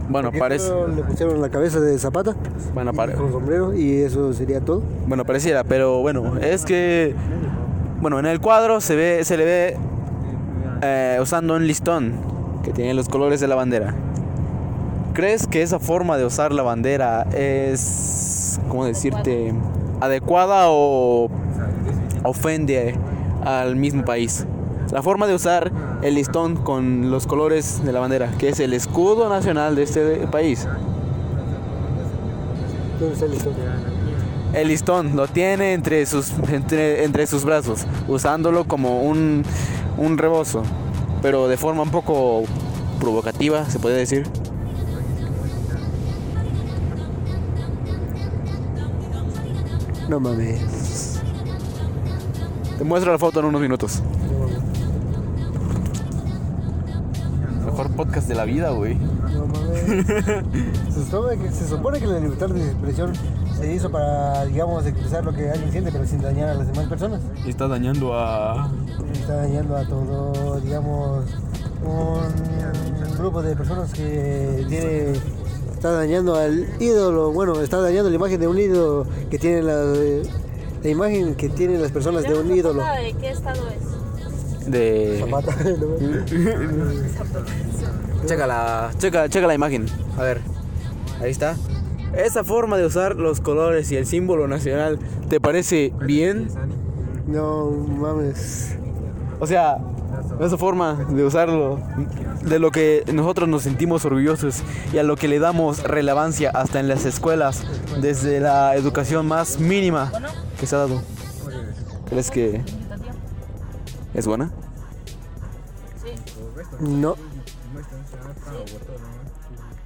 bueno, 0.09 0.27
Porque 0.29 0.39
parece, 0.39 0.71
Le 0.95 1.03
pusieron 1.03 1.41
la 1.41 1.49
cabeza 1.49 1.79
de 1.79 1.97
Zapata 1.97 2.35
bueno, 2.73 2.91
y 2.93 2.95
pare- 2.97 3.13
con 3.15 3.31
sombrero 3.31 3.73
y 3.73 4.01
eso 4.01 4.31
sería 4.33 4.59
todo. 4.61 4.83
bueno, 5.07 5.23
pareciera, 5.25 5.63
pero 5.63 5.99
bueno, 6.01 6.37
es 6.41 6.63
que, 6.63 7.13
bueno, 8.05 8.19
en 8.19 8.27
el 8.27 8.39
cuadro 8.39 8.81
se 8.81 8.95
ve, 8.95 9.23
se 9.23 9.35
le 9.35 9.45
ve 9.45 9.77
eh, 10.83 11.17
usando 11.19 11.55
un 11.55 11.65
listón 11.65 12.13
que 12.63 12.71
tiene 12.71 12.93
los 12.93 13.09
colores 13.09 13.39
de 13.39 13.47
la 13.47 13.55
bandera. 13.55 13.95
¿Crees 15.13 15.47
que 15.47 15.63
esa 15.63 15.79
forma 15.79 16.15
de 16.15 16.23
usar 16.23 16.51
la 16.51 16.61
bandera 16.61 17.23
es, 17.33 18.59
cómo 18.69 18.85
decirte, 18.85 19.55
adecuada 20.01 20.65
o 20.67 21.31
ofende 22.21 22.93
al 23.43 23.75
mismo 23.75 24.05
país? 24.05 24.45
La 24.91 25.01
forma 25.01 25.25
de 25.25 25.33
usar 25.33 25.71
el 26.03 26.13
listón 26.13 26.57
con 26.57 27.09
los 27.09 27.25
colores 27.25 27.83
de 27.83 27.91
la 27.91 28.01
bandera, 28.01 28.29
que 28.37 28.49
es 28.49 28.59
el 28.59 28.73
escudo 28.73 29.29
nacional 29.29 29.75
de 29.75 29.81
este 29.81 30.27
país. 30.27 30.67
¿Dónde 32.99 33.15
está 33.15 33.25
el 33.25 33.31
listón? 33.31 33.94
El 34.55 34.69
listón 34.69 35.17
lo 35.17 35.27
tiene 35.27 35.73
entre 35.73 36.05
sus, 36.05 36.31
entre, 36.49 37.03
entre 37.03 37.27
sus 37.27 37.43
brazos, 37.43 37.85
usándolo 38.07 38.63
como 38.63 39.01
un, 39.01 39.43
un 39.97 40.17
rebozo, 40.17 40.63
pero 41.21 41.49
de 41.49 41.57
forma 41.57 41.83
un 41.83 41.91
poco 41.91 42.43
provocativa, 43.01 43.69
se 43.69 43.79
puede 43.79 43.97
decir. 43.97 44.25
No 50.07 50.21
mames. 50.21 51.19
Te 52.77 52.85
muestro 52.85 53.11
la 53.11 53.17
foto 53.17 53.41
en 53.41 53.47
unos 53.47 53.59
minutos. 53.59 54.01
No. 57.59 57.65
Mejor 57.65 57.89
podcast 57.91 58.29
de 58.29 58.35
la 58.35 58.45
vida, 58.45 58.69
güey. 58.69 58.95
No 58.95 59.47
mames. 59.47 60.05
Se 60.93 61.03
supone, 61.11 61.37
que, 61.37 61.51
se 61.51 61.67
supone 61.67 61.99
que 61.99 62.07
la 62.07 62.19
libertad 62.19 62.47
de 62.47 62.65
expresión 62.65 63.11
se 63.57 63.73
hizo 63.73 63.89
para, 63.89 64.45
digamos, 64.45 64.85
expresar 64.85 65.23
lo 65.23 65.33
que 65.33 65.49
alguien 65.49 65.71
siente, 65.71 65.91
pero 65.91 66.05
sin 66.05 66.21
dañar 66.21 66.49
a 66.49 66.53
las 66.55 66.67
demás 66.67 66.87
personas. 66.87 67.21
Y 67.45 67.49
está 67.49 67.67
dañando 67.67 68.13
a. 68.13 68.69
Está 69.13 69.35
dañando 69.37 69.75
a 69.77 69.85
todo, 69.85 70.59
digamos, 70.59 71.25
un 71.85 73.17
grupo 73.17 73.41
de 73.41 73.55
personas 73.55 73.91
que 73.93 74.65
tiene. 74.67 75.13
Está 75.73 75.91
dañando 75.91 76.35
al 76.35 76.67
ídolo, 76.79 77.31
bueno, 77.31 77.61
está 77.61 77.79
dañando 77.79 78.09
la 78.09 78.15
imagen 78.15 78.39
de 78.39 78.47
un 78.47 78.57
ídolo 78.57 79.05
que 79.29 79.37
tiene 79.37 79.61
la, 79.61 79.83
la 80.83 80.89
imagen 80.89 81.35
que 81.35 81.49
tienen 81.49 81.81
las 81.81 81.91
personas 81.91 82.23
de 82.23 82.33
un 82.33 82.51
ídolo. 82.55 82.83
¿De 82.83 83.13
qué 83.19 83.29
estado 83.29 83.61
es? 83.69 84.71
De. 84.71 85.19
Zapata. 85.19 85.55
Checa 88.25 88.47
la, 88.47 88.91
checa, 88.97 89.29
checa 89.29 89.45
la 89.45 89.53
imagen. 89.53 89.85
A 90.17 90.23
ver, 90.23 90.41
ahí 91.21 91.29
está. 91.29 91.55
Esa 92.17 92.43
forma 92.43 92.77
de 92.77 92.85
usar 92.85 93.15
los 93.15 93.41
colores 93.41 93.91
y 93.91 93.97
el 93.97 94.05
símbolo 94.05 94.47
nacional, 94.47 94.99
¿te 95.29 95.39
parece 95.39 95.93
bien? 96.01 96.47
No 97.27 97.71
mames. 97.71 98.77
O 99.39 99.47
sea, 99.47 99.77
esa 100.39 100.57
forma 100.57 100.93
de 101.09 101.23
usarlo, 101.25 101.79
de 102.43 102.59
lo 102.59 102.71
que 102.71 103.03
nosotros 103.13 103.49
nos 103.49 103.63
sentimos 103.63 104.05
orgullosos 104.05 104.63
y 104.93 104.97
a 104.97 105.03
lo 105.03 105.15
que 105.15 105.27
le 105.27 105.39
damos 105.39 105.83
relevancia 105.83 106.51
hasta 106.51 106.79
en 106.79 106.87
las 106.87 107.05
escuelas, 107.05 107.65
desde 108.01 108.39
la 108.39 108.75
educación 108.75 109.27
más 109.27 109.59
mínima 109.59 110.11
que 110.59 110.67
se 110.67 110.75
ha 110.75 110.79
dado. 110.79 111.01
¿Crees 112.09 112.31
que 112.31 112.61
es 114.13 114.25
buena? 114.25 114.51
Sí. 116.01 116.11
No. 116.79 117.15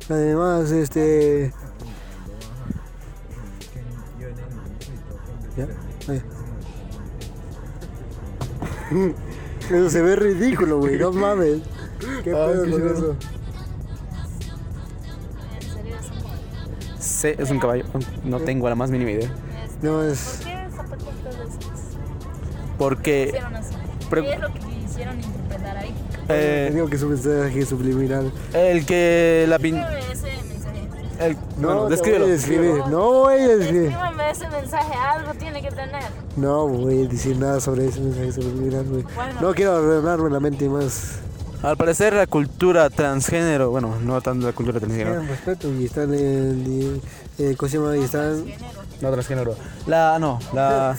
Además, 0.10 0.72
este. 0.72 1.54
Eso 9.70 9.90
se 9.90 10.02
ve 10.02 10.16
ridículo, 10.16 10.80
güey. 10.80 10.98
No 10.98 11.12
mames. 11.12 11.60
¿Qué 12.24 12.32
Ah, 12.34 12.48
pedo 12.48 12.64
qué 12.64 12.72
con 12.72 12.88
eso? 12.88 13.16
En 15.56 15.62
serio, 15.62 15.96
es 16.00 16.10
un 16.10 16.22
Sí, 17.00 17.28
es 17.38 17.52
un 17.52 17.60
caballo. 17.60 17.86
No 18.24 18.40
tengo 18.40 18.68
la 18.70 18.76
más 18.76 18.90
mínima 18.90 19.12
idea. 19.12 19.30
No 19.82 19.98
¿Por 19.98 20.06
es. 20.06 20.40
qué 20.44 20.68
zapatos 20.76 21.08
todos 21.24 21.36
Porque 22.78 23.26
hicieron? 23.28 23.54
Pre- 24.10 24.22
¿Qué 24.24 24.34
es 24.34 24.40
lo 24.40 24.54
que 24.54 24.60
quisieron 24.60 25.16
interpretar 25.20 25.78
ahí? 25.78 25.94
Eh, 26.30 26.72
digo 26.74 26.88
que 26.88 26.96
es 26.96 27.04
un 27.04 27.10
mensaje 27.10 27.66
subliminal. 27.66 28.32
el 28.54 28.86
que 28.86 29.46
la 29.48 29.60
pin... 29.60 29.76
No, 31.60 31.68
bueno, 31.68 31.90
descríbelo. 31.90 32.26
voy 32.26 32.32
a 32.32 32.36
describir. 32.36 32.78
No 32.88 33.12
voy 33.12 33.34
a 33.34 33.48
describir. 33.58 33.92
Escríbeme 33.92 34.32
ese 34.32 34.50
mensaje, 34.50 34.94
algo 34.94 35.34
tiene 35.34 35.62
que 35.62 35.70
tener. 35.70 36.04
No 36.36 36.68
voy 36.68 37.06
a 37.06 37.08
decir 37.08 37.38
nada 37.38 37.60
sobre 37.60 37.88
ese 37.88 38.00
mensaje 38.00 38.42
güey. 38.84 39.04
Bueno. 39.04 39.42
No 39.42 39.54
quiero 39.54 39.76
arruinarme 39.76 40.30
la 40.30 40.40
mente 40.40 40.70
más. 40.70 41.20
Al 41.62 41.76
parecer 41.76 42.14
la 42.14 42.26
cultura 42.26 42.90
transgénero, 42.90 43.70
bueno, 43.70 43.98
no 44.02 44.22
tanto 44.22 44.48
la 44.48 44.54
cultura 44.54 44.80
transgénero, 44.80 45.22
respeto 45.24 45.70
y 45.74 45.86
están 45.86 46.14
en. 46.14 47.02
Eh, 47.38 47.56
¿Cómo 47.58 47.70
se 47.70 47.78
llama? 47.78 47.98
Y 47.98 48.04
están. 48.04 48.46
no 49.02 49.12
transgénero, 49.12 49.56
la, 49.86 50.18
no, 50.20 50.40
la, 50.54 50.96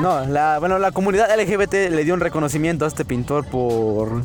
no, 0.00 0.24
la, 0.24 0.58
bueno, 0.60 0.78
la 0.78 0.92
comunidad 0.92 1.28
LGBT 1.38 1.90
le 1.90 2.04
dio 2.04 2.14
un 2.14 2.20
reconocimiento 2.20 2.86
a 2.86 2.88
este 2.88 3.04
pintor 3.04 3.44
por 3.44 4.22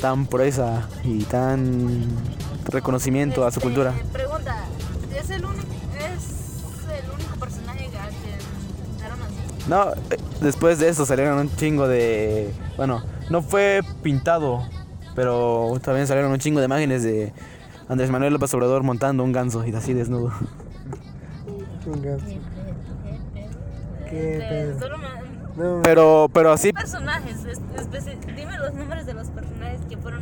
tan 0.00 0.26
proeza 0.26 0.88
y 1.02 1.24
tan 1.24 2.06
reconocimiento 2.66 3.44
a 3.44 3.50
su 3.50 3.58
Este, 3.58 3.60
cultura. 3.68 3.94
Pregunta, 4.12 4.56
¿es 4.77 4.77
el 5.38 5.44
único, 5.44 5.66
es 5.98 7.02
el 7.04 7.10
único 7.10 7.36
personaje 7.38 7.84
que 7.84 8.88
pintaron 8.90 9.22
así? 9.22 9.68
No, 9.68 9.92
eh, 10.10 10.18
después 10.40 10.78
de 10.78 10.88
eso 10.88 11.06
salieron 11.06 11.38
un 11.38 11.54
chingo 11.56 11.86
de, 11.88 12.52
bueno, 12.76 13.02
no 13.30 13.42
fue 13.42 13.80
pintado, 14.02 14.62
pero 15.14 15.78
también 15.82 16.06
salieron 16.06 16.32
un 16.32 16.38
chingo 16.38 16.60
de 16.60 16.66
imágenes 16.66 17.02
de 17.02 17.32
Andrés 17.88 18.10
Manuel 18.10 18.32
López 18.32 18.52
Obrador 18.54 18.82
montando 18.82 19.24
un 19.24 19.32
ganso 19.32 19.64
y 19.66 19.74
así 19.74 19.94
desnudo. 19.94 20.32
Venga. 21.86 22.16
¿Qué 24.10 24.44
pedo? 24.48 24.78
Solo 24.78 24.98
No, 25.56 25.82
Pero, 25.82 26.30
pero 26.32 26.52
así, 26.52 26.72
personajes, 26.72 27.36
dime 28.36 28.58
los 28.58 28.74
nombres 28.74 29.06
de 29.06 29.14
los 29.14 29.28
personajes 29.28 29.80
que 29.88 29.96
fueron 29.96 30.20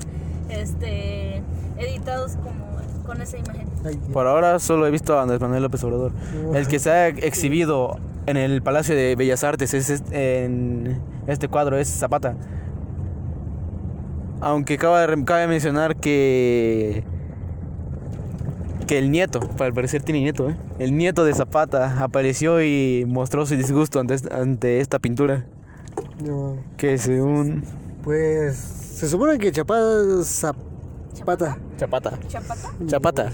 este, 0.49 1.43
editados 1.79 2.37
como 2.37 2.76
con 3.07 3.21
esa 3.23 3.39
imagen. 3.39 3.67
por 4.13 4.27
ahora 4.27 4.59
solo 4.59 4.87
he 4.87 4.91
visto 4.91 5.19
a 5.19 5.23
Andrés 5.23 5.41
Manuel 5.41 5.63
López 5.63 5.83
Obrador. 5.85 6.13
El 6.55 6.67
que 6.69 6.79
se 6.79 6.91
ha 6.91 7.09
exhibido 7.09 7.97
en 8.27 8.37
el 8.37 8.61
Palacio 8.63 8.95
de 8.95 9.15
Bellas 9.17 9.45
Artes 9.45 9.73
es 9.75 9.89
este- 9.91 10.45
en 10.45 11.01
este 11.27 11.49
cuadro 11.49 11.77
es 11.79 11.89
Zapata. 11.89 12.35
Aunque 14.41 14.77
cabe, 14.79 15.25
cabe 15.25 15.47
mencionar 15.47 15.97
que 15.97 17.05
que 18.87 18.99
el 18.99 19.11
nieto, 19.11 19.41
para 19.41 19.73
parecer 19.73 20.03
tiene 20.05 20.21
nieto, 20.21 20.49
¿eh? 20.49 20.57
el 20.79 20.97
nieto 20.97 21.25
de 21.25 21.35
Zapata 21.35 22.01
apareció 22.05 22.63
y 22.63 23.05
mostró 23.09 23.45
su 23.45 23.57
disgusto 23.57 23.99
ante, 23.99 24.15
ante 24.31 24.79
esta 24.81 25.01
pintura. 25.01 25.45
no. 26.25 26.57
Que 26.77 26.97
según 26.99 27.65
Pues. 28.05 28.57
Se 28.57 29.09
supone 29.09 29.39
que. 29.39 29.53
Zapata. 29.53 30.57
Chapata, 31.17 31.57
¿Chapata? 31.79 32.19
Chapata, 32.29 32.71
¿Chapata? 32.87 33.33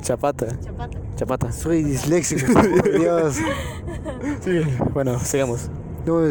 Chapata, 0.00 0.46
¿Chapata? 0.64 0.98
Chapata. 1.14 1.52
Soy 1.52 1.82
disléxico, 1.84 2.52
Dios. 2.98 3.36
Bueno, 4.94 5.20
sigamos. 5.20 5.68
No, 6.08 6.22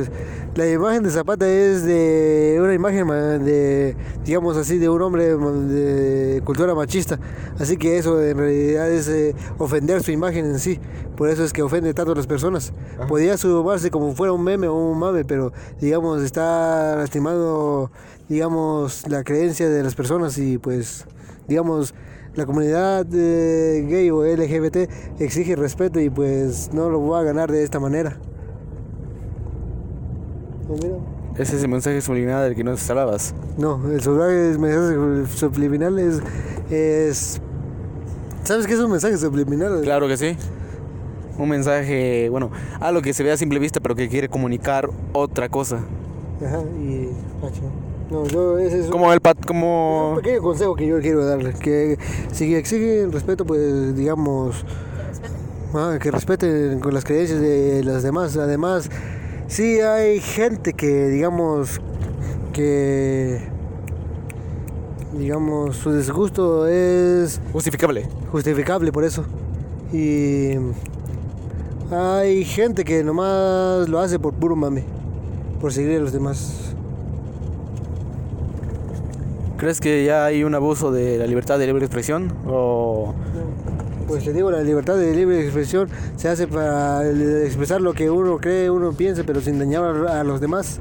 la 0.56 0.68
imagen 0.72 1.04
de 1.04 1.12
Zapata 1.12 1.48
es 1.48 1.84
de 1.86 2.58
una 2.60 2.74
imagen 2.74 3.06
ma- 3.06 3.38
de, 3.38 3.96
digamos 4.26 4.58
así, 4.58 4.80
de 4.80 4.90
un 4.90 5.00
hombre 5.04 5.36
de 5.38 6.42
cultura 6.42 6.74
machista. 6.74 7.20
Así 7.60 7.78
que 7.78 8.00
eso 8.00 8.20
en 8.24 8.38
realidad 8.40 8.90
es 8.92 9.08
eh, 9.08 9.36
ofender 9.60 10.02
su 10.02 10.10
imagen 10.12 10.46
en 10.46 10.58
sí. 10.60 10.80
Por 11.16 11.30
eso 11.30 11.44
es 11.44 11.54
que 11.54 11.62
ofende 11.62 11.94
tanto 11.94 12.14
a 12.14 12.16
las 12.16 12.26
personas. 12.26 12.74
Podría 13.08 13.38
sumarse 13.38 13.92
como 13.92 14.16
fuera 14.16 14.34
un 14.34 14.44
meme 14.44 14.68
o 14.68 14.74
un 14.76 14.98
mame, 14.98 15.24
pero 15.26 15.54
digamos 15.80 16.24
está 16.24 16.96
lastimando, 16.96 17.92
digamos, 18.28 19.08
la 19.08 19.24
creencia 19.24 19.70
de 19.70 19.84
las 19.84 19.94
personas 19.94 20.40
y 20.40 20.58
pues, 20.58 21.06
digamos, 21.48 21.94
la 22.34 22.48
comunidad 22.48 23.06
eh, 23.14 23.86
gay 23.88 24.10
o 24.10 24.24
LGBT 24.26 24.90
exige 25.20 25.56
respeto 25.56 26.00
y 26.00 26.10
pues 26.10 26.72
no 26.74 26.90
lo 26.90 27.08
va 27.08 27.20
a 27.20 27.24
ganar 27.24 27.52
de 27.52 27.64
esta 27.64 27.80
manera. 27.80 28.18
Ese 31.38 31.56
es 31.58 31.64
el 31.64 31.70
mensaje 31.70 32.02
subliminal 32.02 32.44
del 32.46 32.56
que 32.56 32.64
nos 32.64 32.90
hablabas. 32.90 33.34
No, 33.58 33.80
el 33.86 34.02
el 34.02 34.60
mensaje 34.60 35.38
subliminal 35.38 36.00
es, 36.00 36.20
es... 36.72 37.42
¿Sabes 38.44 38.66
qué 38.66 38.74
es 38.74 38.80
un 38.80 38.92
mensaje 38.92 39.18
subliminal? 39.18 39.82
Claro 39.82 40.08
que 40.08 40.18
sí. 40.18 40.36
Un 41.38 41.50
mensaje, 41.50 42.30
bueno, 42.30 42.50
algo 42.80 43.02
que 43.02 43.14
se 43.14 43.24
ve 43.24 43.32
a 43.32 43.38
simple 43.38 43.60
vista, 43.60 43.80
pero 43.80 43.94
que 43.96 44.10
quiere 44.10 44.30
comunicar 44.30 44.90
otra 45.14 45.50
cosa. 45.50 45.78
Ajá, 46.44 46.62
y... 46.82 47.10
ah. 47.44 47.50
No, 48.10 48.26
yo 48.26 48.58
ese 48.58 48.80
es 48.80 48.86
un- 48.86 48.92
Como 48.92 49.12
el 49.12 49.20
pat, 49.20 49.38
es 49.40 49.46
como 49.46 50.12
un 50.12 50.16
pequeño 50.22 50.42
consejo 50.42 50.76
que 50.76 50.88
yo 50.88 51.00
quiero 51.02 51.26
darle. 51.26 51.54
Que 51.54 51.98
si 52.32 52.56
exige 52.56 53.02
el 53.02 53.12
respeto, 53.12 53.46
pues 53.46 53.96
digamos... 53.96 54.66
ah, 55.74 55.98
que 56.02 56.10
respeten 56.10 56.80
con 56.80 56.94
las 56.94 57.04
creencias 57.04 57.40
de 57.42 57.84
las 57.84 58.02
demás. 58.04 58.36
Además, 58.38 58.90
sí 59.48 59.80
hay 59.80 60.20
gente 60.20 60.74
que, 60.74 61.08
digamos, 61.08 61.82
que... 62.54 63.42
Digamos, 65.14 65.78
su 65.78 65.94
disgusto 65.94 66.68
es 66.68 67.42
justificable. 67.52 68.08
justificable 68.32 68.92
por 68.92 69.04
eso. 69.04 69.26
Y 69.92 70.52
hay 71.92 72.44
gente 72.44 72.84
que 72.84 73.04
nomás 73.04 73.88
lo 73.88 74.00
hace 74.00 74.20
por 74.20 74.34
puro 74.34 74.56
mame, 74.56 74.84
por 75.62 75.74
seguir 75.74 75.98
a 75.98 76.02
los 76.02 76.12
demás. 76.12 76.76
¿Crees 79.58 79.80
que 79.80 80.06
ya 80.06 80.26
hay 80.26 80.44
un 80.44 80.54
abuso 80.54 80.92
de 80.92 81.18
la 81.18 81.26
libertad 81.26 81.58
de 81.58 81.66
libre 81.66 81.86
expresión? 81.86 82.32
O 82.46 83.16
Pues 84.08 84.24
te 84.24 84.32
digo, 84.32 84.50
la 84.50 84.62
libertad 84.64 84.96
de 84.96 85.14
libre 85.14 85.44
expresión 85.44 85.90
se 86.16 86.30
hace 86.30 86.48
para 86.48 87.06
expresar 87.44 87.82
lo 87.82 87.94
que 87.94 88.10
uno 88.10 88.38
cree, 88.38 88.70
uno 88.70 88.94
piensa, 88.94 89.24
pero 89.26 89.42
sin 89.42 89.60
dañar 89.60 89.84
a 89.84 90.24
los 90.24 90.40
demás. 90.40 90.80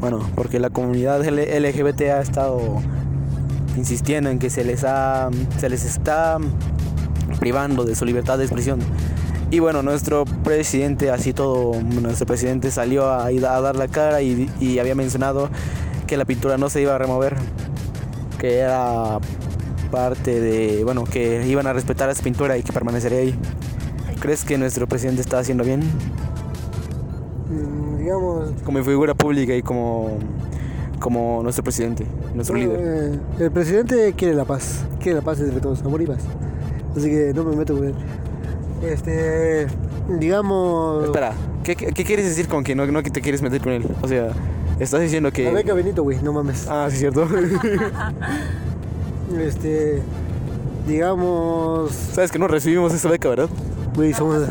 Bueno, 0.00 0.26
porque 0.34 0.58
la 0.58 0.70
comunidad 0.70 1.22
LGBT 1.22 2.00
ha 2.02 2.20
estado 2.22 2.80
insistiendo 3.76 4.30
en 4.30 4.38
que 4.38 4.48
se 4.48 4.64
les 4.64 4.82
ha 4.84 5.28
se 5.58 5.68
les 5.68 5.84
está 5.84 6.38
privando 7.38 7.84
de 7.84 7.96
su 7.96 8.06
libertad 8.06 8.38
de 8.38 8.44
expresión. 8.44 8.78
Y 9.50 9.58
bueno, 9.58 9.82
nuestro 9.82 10.24
presidente, 10.24 11.10
así 11.10 11.34
todo, 11.34 11.78
nuestro 11.82 12.26
presidente 12.26 12.70
salió 12.70 13.08
a, 13.08 13.26
a 13.26 13.60
dar 13.60 13.76
la 13.76 13.88
cara 13.88 14.22
y, 14.22 14.50
y 14.58 14.78
había 14.78 14.94
mencionado 14.94 15.50
que 16.08 16.16
la 16.16 16.24
pintura 16.24 16.58
no 16.58 16.68
se 16.68 16.82
iba 16.82 16.96
a 16.96 16.98
remover, 16.98 17.36
que 18.40 18.58
era 18.58 19.20
parte 19.92 20.40
de, 20.40 20.82
bueno, 20.82 21.04
que 21.04 21.46
iban 21.46 21.68
a 21.68 21.72
respetar 21.72 22.10
esa 22.10 22.24
pintura 22.24 22.58
y 22.58 22.64
que 22.64 22.72
permanecería 22.72 23.18
ahí. 23.20 23.38
¿Crees 24.20 24.44
que 24.44 24.58
nuestro 24.58 24.88
presidente 24.88 25.20
está 25.20 25.38
haciendo 25.38 25.62
bien 25.62 25.82
Mm, 27.48 27.98
digamos, 27.98 28.50
como 28.62 28.84
figura 28.84 29.14
pública 29.14 29.54
y 29.54 29.62
como, 29.62 30.18
como 31.00 31.42
nuestro 31.42 31.64
presidente, 31.64 32.04
nuestro 32.34 32.56
bueno, 32.56 32.74
líder? 32.74 33.14
eh, 33.14 33.44
el 33.44 33.50
presidente 33.50 34.12
quiere 34.14 34.34
la 34.34 34.44
paz, 34.44 34.84
quiere 35.00 35.18
la 35.18 35.24
paz 35.24 35.40
entre 35.40 35.60
todos, 35.60 35.82
amor 35.82 36.02
y 36.02 36.06
paz. 36.06 36.18
Así 36.94 37.08
que 37.08 37.32
no 37.34 37.44
me 37.44 37.56
meto 37.56 37.74
con 37.74 37.86
él. 37.86 37.94
Este, 38.82 39.66
digamos, 40.18 41.06
Espera, 41.06 41.32
¿qué, 41.64 41.74
qué, 41.74 41.86
qué 41.86 42.04
quieres 42.04 42.26
decir 42.26 42.48
con 42.48 42.64
que 42.64 42.74
no, 42.74 42.86
no 42.86 43.02
que 43.02 43.10
te 43.10 43.22
quieres 43.22 43.40
meter 43.40 43.62
con 43.62 43.72
él? 43.72 43.86
O 44.02 44.08
sea, 44.08 44.28
estás 44.80 45.00
diciendo 45.00 45.30
que... 45.32 45.44
la 45.44 45.52
beca 45.52 45.74
Benito, 45.74 46.02
güey, 46.02 46.18
no 46.22 46.32
mames. 46.32 46.66
Ah, 46.68 46.88
sí, 46.90 46.98
cierto. 46.98 47.26
Este, 49.38 50.00
digamos, 50.86 51.90
Sabes 51.92 52.30
que 52.32 52.38
no 52.38 52.48
recibimos 52.48 52.94
esa 52.94 53.10
beca, 53.10 53.28
¿verdad? 53.28 53.48
güey, 53.94 54.14
somos, 54.14 54.42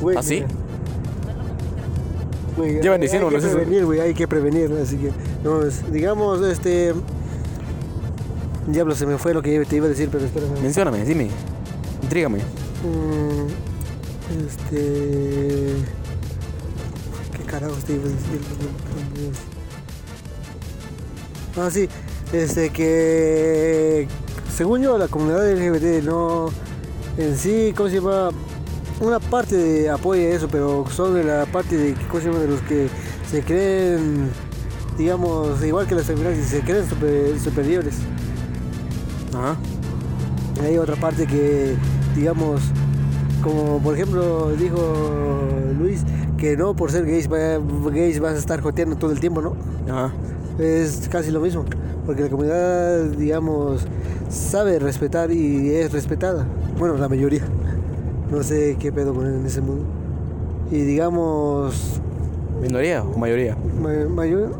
güey, 0.00 0.16
¿Ah, 0.16 0.22
sí? 0.22 0.42
güey, 2.56 2.80
Llevan 2.80 3.00
diciéndonos 3.00 3.34
Hay 3.34 3.40
que 3.42 3.46
eso. 3.48 3.56
prevenir, 3.58 3.84
güey, 3.84 4.00
hay 4.00 4.14
que 4.14 4.26
prevenir, 4.26 4.72
así 4.82 4.96
que, 4.96 5.10
no, 5.44 5.62
es- 5.62 5.90
digamos, 5.92 6.40
este, 6.46 6.94
diablo, 8.68 8.94
se 8.94 9.04
me 9.06 9.18
fue 9.18 9.34
lo 9.34 9.42
que 9.42 9.64
te 9.66 9.76
iba 9.76 9.84
a 9.86 9.88
decir, 9.90 10.08
pero 10.10 10.24
espérame. 10.24 10.60
Mencióname, 10.62 11.04
dime. 11.04 11.28
Intrígame. 12.02 12.38
Mm, 12.38 13.46
Este. 14.46 15.74
¿Qué 17.50 17.56
carajo 17.56 17.74
te 17.84 17.94
iba? 17.94 18.04
Ah, 21.56 21.68
sí. 21.68 21.88
Este 22.32 22.70
que. 22.70 24.06
Según 24.54 24.82
yo, 24.82 24.96
la 24.96 25.08
comunidad 25.08 25.50
LGBT 25.50 26.04
no. 26.04 26.50
En 27.18 27.36
sí, 27.36 27.74
¿cómo 27.76 27.88
se 27.88 27.96
llama? 27.96 28.28
Una 29.00 29.18
parte 29.18 29.56
de 29.56 29.90
apoya 29.90 30.28
eso, 30.28 30.46
pero 30.46 30.84
son 30.90 31.14
de 31.14 31.24
la 31.24 31.44
parte 31.46 31.76
de, 31.76 31.94
¿cómo 32.08 32.20
se 32.20 32.28
llama? 32.28 32.38
de 32.38 32.46
los 32.48 32.60
que 32.62 32.88
se 33.28 33.42
creen, 33.42 34.30
digamos, 34.96 35.64
igual 35.64 35.88
que 35.88 35.96
las 35.96 36.04
feministas, 36.04 36.46
se 36.50 36.60
creen 36.60 36.88
super- 36.88 37.40
superiores. 37.40 37.94
Ajá. 39.34 39.56
Hay 40.62 40.78
otra 40.78 40.94
parte 40.96 41.26
que, 41.26 41.74
digamos, 42.14 42.60
como 43.42 43.80
por 43.82 43.94
ejemplo 43.94 44.52
dijo 44.52 45.48
Luis, 45.78 46.02
que 46.40 46.56
no 46.56 46.74
por 46.74 46.90
ser 46.90 47.04
gays, 47.06 47.30
va- 47.30 47.60
gays 47.92 48.18
vas 48.18 48.34
a 48.34 48.38
estar 48.38 48.60
joteando 48.62 48.96
todo 48.96 49.12
el 49.12 49.20
tiempo, 49.20 49.40
¿no? 49.42 49.54
Ajá. 49.88 50.12
Es 50.58 51.08
casi 51.10 51.30
lo 51.30 51.40
mismo, 51.40 51.64
porque 52.06 52.22
la 52.22 52.28
comunidad, 52.30 53.04
digamos, 53.10 53.86
sabe 54.30 54.78
respetar 54.78 55.30
y 55.30 55.70
es 55.70 55.92
respetada. 55.92 56.46
Bueno, 56.78 56.96
la 56.96 57.08
mayoría. 57.08 57.42
No 58.30 58.42
sé 58.42 58.76
qué 58.78 58.90
pedo 58.90 59.12
con 59.14 59.26
en 59.26 59.44
ese 59.46 59.60
mundo. 59.60 59.84
Y 60.70 60.80
digamos, 60.82 62.00
¿Minoría 62.62 63.02
o 63.02 63.18
mayoría? 63.18 63.56
ma- 63.80 64.08
mayor, 64.08 64.50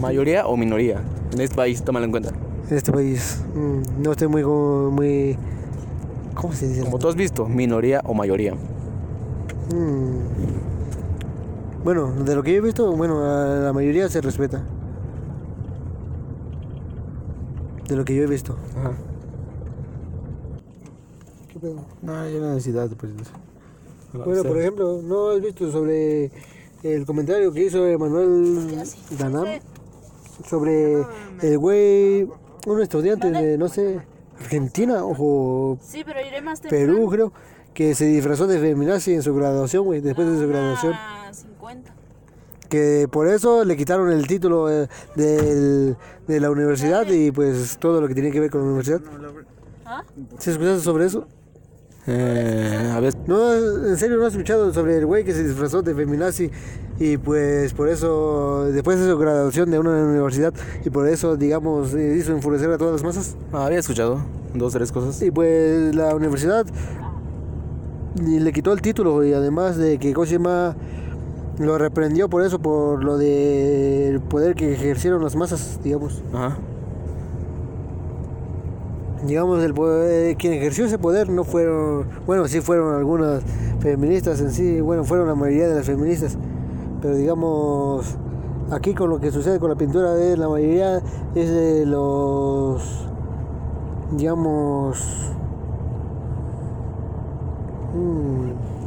¿Mayoría 0.00 0.46
o 0.46 0.56
minoría? 0.56 1.00
En 1.32 1.40
este 1.40 1.54
país, 1.56 1.82
tómalo 1.82 2.04
en 2.06 2.10
cuenta. 2.10 2.30
en 2.70 2.76
este 2.76 2.92
país, 2.92 3.40
mm, 3.54 4.02
no 4.02 4.12
estoy 4.12 4.28
muy, 4.28 4.44
muy, 4.44 5.36
¿cómo 6.34 6.52
se 6.54 6.68
dice? 6.68 6.82
Como 6.82 6.98
tú 6.98 7.08
has 7.08 7.14
visto, 7.16 7.46
minoría 7.48 8.00
o 8.04 8.14
mayoría. 8.14 8.54
Mm. 9.72 10.47
Bueno, 11.84 12.12
de 12.12 12.34
lo 12.34 12.42
que 12.42 12.52
yo 12.52 12.58
he 12.58 12.60
visto, 12.60 12.92
bueno, 12.92 13.24
a 13.24 13.46
la 13.46 13.72
mayoría 13.72 14.08
se 14.08 14.20
respeta. 14.20 14.62
De 17.88 17.96
lo 17.96 18.04
que 18.04 18.14
yo 18.14 18.24
he 18.24 18.26
visto. 18.26 18.56
Ajá. 18.76 18.92
¿Qué 21.52 21.58
pedo? 21.58 21.84
No, 22.02 22.16
hay 22.16 22.36
una 22.36 22.54
necesidad, 22.54 22.90
pues. 22.98 23.12
Bueno, 24.12 24.42
por 24.42 24.58
ejemplo, 24.58 25.00
¿no 25.02 25.30
has 25.30 25.40
visto 25.40 25.70
sobre 25.70 26.30
el 26.82 27.06
comentario 27.06 27.52
que 27.52 27.64
hizo 27.64 27.86
Emanuel 27.86 28.82
Danam? 29.18 29.46
Sobre 30.46 31.04
el 31.42 31.58
güey, 31.58 32.28
un 32.66 32.82
estudiante 32.82 33.30
de, 33.30 33.58
no 33.58 33.68
sé, 33.68 34.00
Argentina 34.40 35.04
o 35.04 35.78
Sí, 35.82 36.02
pero 36.04 36.20
iré 36.20 36.40
más. 36.40 36.60
Perú, 36.60 37.08
creo, 37.10 37.32
que 37.74 37.94
se 37.94 38.06
disfrazó 38.06 38.46
de 38.46 38.58
feminazi 38.58 39.14
en 39.14 39.22
su 39.22 39.34
graduación, 39.34 39.84
güey, 39.84 40.00
después 40.00 40.28
de 40.28 40.38
su 40.38 40.48
graduación. 40.48 40.94
50. 41.68 41.92
que 42.68 43.08
por 43.10 43.28
eso 43.28 43.64
le 43.64 43.76
quitaron 43.76 44.10
el 44.12 44.26
título 44.26 44.70
eh, 44.70 44.88
del- 45.16 45.96
de 46.26 46.40
la 46.40 46.50
universidad 46.50 47.06
y 47.08 47.30
pues 47.30 47.78
todo 47.78 48.00
lo 48.02 48.08
que 48.08 48.14
tiene 48.14 48.30
que 48.30 48.40
ver 48.40 48.50
con 48.50 48.60
la 48.60 48.66
universidad. 48.66 49.00
¿Ah? 49.86 50.02
¿Sí 50.38 50.50
escuchaste 50.50 50.80
sobre 50.82 51.06
eso? 51.06 51.26
Eh, 52.06 52.90
a 52.94 53.00
ver. 53.00 53.14
No, 53.26 53.54
en 53.54 53.96
serio 53.96 54.16
no 54.18 54.26
has 54.26 54.32
escuchado 54.32 54.72
sobre 54.72 54.98
el 54.98 55.06
güey 55.06 55.24
que 55.24 55.32
se 55.32 55.44
disfrazó 55.44 55.80
de 55.82 55.94
feminazi 55.94 56.50
y 56.98 57.16
pues 57.16 57.72
por 57.74 57.88
eso, 57.88 58.64
después 58.72 58.98
de 58.98 59.10
su 59.10 59.16
graduación 59.18 59.70
de 59.70 59.78
una 59.78 59.90
universidad 60.04 60.52
y 60.84 60.90
por 60.90 61.08
eso, 61.08 61.36
digamos, 61.36 61.94
eh, 61.94 62.16
hizo 62.18 62.32
enfurecer 62.32 62.70
a 62.70 62.76
todas 62.78 62.94
las 62.94 63.02
masas. 63.04 63.36
Ah, 63.52 63.64
había 63.66 63.78
escuchado 63.78 64.20
dos, 64.54 64.72
tres 64.74 64.92
cosas. 64.92 65.20
Y 65.22 65.30
pues 65.30 65.94
la 65.94 66.14
universidad 66.14 66.66
y 68.16 68.40
le 68.40 68.52
quitó 68.52 68.72
el 68.72 68.80
título 68.82 69.24
y 69.24 69.32
además 69.32 69.76
de 69.76 69.98
que 69.98 70.12
Kojima 70.12 70.76
lo 71.58 71.76
reprendió 71.78 72.28
por 72.28 72.42
eso, 72.42 72.58
por 72.58 73.02
lo 73.02 73.18
del 73.18 74.20
poder 74.20 74.54
que 74.54 74.72
ejercieron 74.72 75.22
las 75.22 75.34
masas, 75.36 75.80
digamos. 75.82 76.22
Ajá. 76.32 76.56
digamos, 79.26 79.62
el 79.64 79.74
poder, 79.74 80.36
quien 80.36 80.52
ejerció 80.52 80.86
ese 80.86 80.98
poder 80.98 81.28
no 81.28 81.42
fueron, 81.42 82.06
bueno, 82.26 82.46
sí 82.46 82.60
fueron 82.60 82.94
algunas 82.94 83.42
feministas 83.80 84.40
en 84.40 84.52
sí, 84.52 84.80
bueno, 84.80 85.04
fueron 85.04 85.26
la 85.26 85.34
mayoría 85.34 85.68
de 85.68 85.74
las 85.74 85.86
feministas, 85.86 86.38
pero 87.02 87.16
digamos, 87.16 88.16
aquí 88.70 88.94
con 88.94 89.10
lo 89.10 89.18
que 89.18 89.32
sucede 89.32 89.58
con 89.58 89.70
la 89.70 89.76
pintura 89.76 90.14
de 90.14 90.36
la 90.36 90.48
mayoría 90.48 91.02
es 91.34 91.50
de 91.50 91.84
los, 91.84 93.08
digamos, 94.12 95.32
mm, 97.94 98.77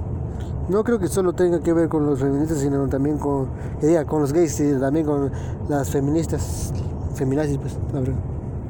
no 0.71 0.83
creo 0.83 0.99
que 0.99 1.07
solo 1.07 1.33
tenga 1.33 1.59
que 1.59 1.73
ver 1.73 1.89
con 1.89 2.05
los 2.05 2.19
feministas, 2.19 2.59
sino 2.59 2.87
también 2.87 3.17
con, 3.17 3.47
que 3.79 3.87
diga, 3.87 4.05
con 4.05 4.21
los 4.21 4.31
gays 4.31 4.59
y 4.59 4.79
también 4.79 5.05
con 5.05 5.31
las 5.67 5.89
feministas, 5.89 6.73
feminazis, 7.13 7.57
pues, 7.57 7.77
la 7.93 7.99
verdad. 7.99 8.15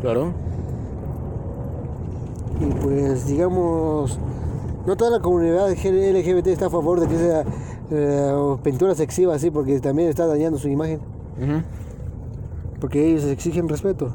Claro. 0.02 0.34
Y 2.60 2.66
pues 2.66 3.28
digamos, 3.28 4.20
no 4.86 4.98
toda 4.98 5.12
la 5.12 5.20
comunidad 5.20 5.70
LGBT 5.72 6.48
está 6.48 6.68
a 6.68 6.70
favor 6.70 7.00
de 7.00 7.08
que 7.08 7.18
sea 7.18 7.44
eh, 7.92 8.58
pintura 8.64 8.96
sexiva 8.96 9.36
así, 9.36 9.52
porque 9.52 9.80
también 9.80 10.10
está 10.10 10.26
dañando 10.26 10.58
su 10.58 10.68
imagen, 10.68 11.00
porque 12.80 13.10
ellos 13.10 13.24
exigen 13.26 13.70
respeto. 13.70 14.12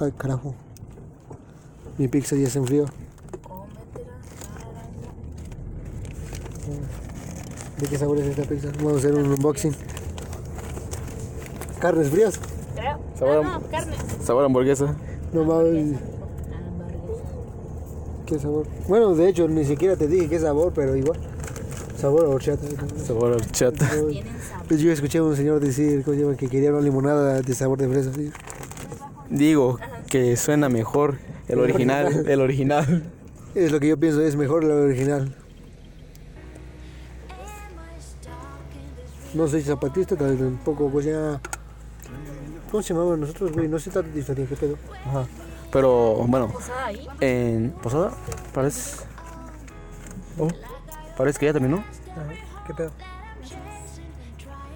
Ay, 0.00 0.12
carajo. 0.12 0.54
Mi 1.98 2.08
pizza 2.08 2.36
ya 2.36 2.48
se 2.48 2.58
enfrió. 2.58 2.86
¿De 7.80 7.86
qué 7.86 7.96
sabor 7.98 8.18
es 8.18 8.26
esta 8.26 8.42
pizza? 8.42 8.68
Vamos 8.78 8.94
a 8.94 8.96
hacer 8.98 9.14
un 9.14 9.30
unboxing. 9.30 9.74
Carnes 11.80 12.10
frías. 12.10 12.40
Creo. 12.74 12.98
Sabor 13.18 13.44
Ah, 13.46 13.58
no, 13.60 13.68
carne. 13.68 13.96
Sabor 14.24 14.44
hamburguesa. 14.44 14.96
No 15.32 15.44
mames, 15.44 15.96
qué 18.26 18.38
sabor. 18.38 18.66
Bueno, 18.88 19.14
de 19.14 19.28
hecho, 19.28 19.48
ni 19.48 19.64
siquiera 19.64 19.96
te 19.96 20.06
dije 20.06 20.28
qué 20.28 20.38
sabor, 20.38 20.72
pero 20.74 20.96
igual. 20.96 21.18
Sabor 21.98 22.26
a 22.26 22.28
horchata. 22.28 22.66
Sabor 23.04 23.34
a 23.34 23.52
chata. 23.52 23.88
Tienen 23.88 24.24
sabor. 24.40 24.66
Pues 24.68 24.80
yo 24.80 24.92
escuché 24.92 25.18
a 25.18 25.22
un 25.22 25.34
señor 25.36 25.60
decir 25.60 26.04
que 26.04 26.48
quería 26.48 26.70
una 26.70 26.80
limonada 26.80 27.40
de 27.40 27.54
sabor 27.54 27.78
de 27.78 27.88
fresa. 27.88 28.12
¿sí? 28.12 28.30
Digo 29.30 29.78
que 30.08 30.36
suena 30.36 30.68
mejor 30.68 31.18
el 31.48 31.58
original. 31.60 32.24
El 32.28 32.40
original. 32.40 33.10
Es 33.54 33.72
lo 33.72 33.80
que 33.80 33.88
yo 33.88 33.98
pienso, 33.98 34.20
es 34.20 34.36
mejor 34.36 34.62
la 34.64 34.74
original. 34.74 35.34
No 39.38 39.46
soy 39.46 39.62
zapatista, 39.62 40.16
tampoco, 40.16 40.90
pues 40.90 41.06
ya. 41.06 41.40
¿Cómo 42.72 42.82
se 42.82 42.92
llamaban 42.92 43.20
nosotros, 43.20 43.52
güey? 43.52 43.68
No 43.68 43.78
sé 43.78 43.88
de 43.88 44.18
historia, 44.18 44.44
¿qué 44.48 44.56
pedo? 44.56 44.76
Ajá. 45.06 45.26
Pero 45.70 46.16
bueno, 46.26 46.48
Posada 46.48 46.86
ahí. 46.86 47.06
en 47.20 47.70
Posada 47.80 48.10
parece. 48.52 49.04
Oh, 50.40 50.48
parece 51.16 51.38
que 51.38 51.46
ya 51.46 51.52
terminó. 51.52 51.76
Ajá, 51.76 52.26
¿qué 52.66 52.74
pedo? 52.74 52.90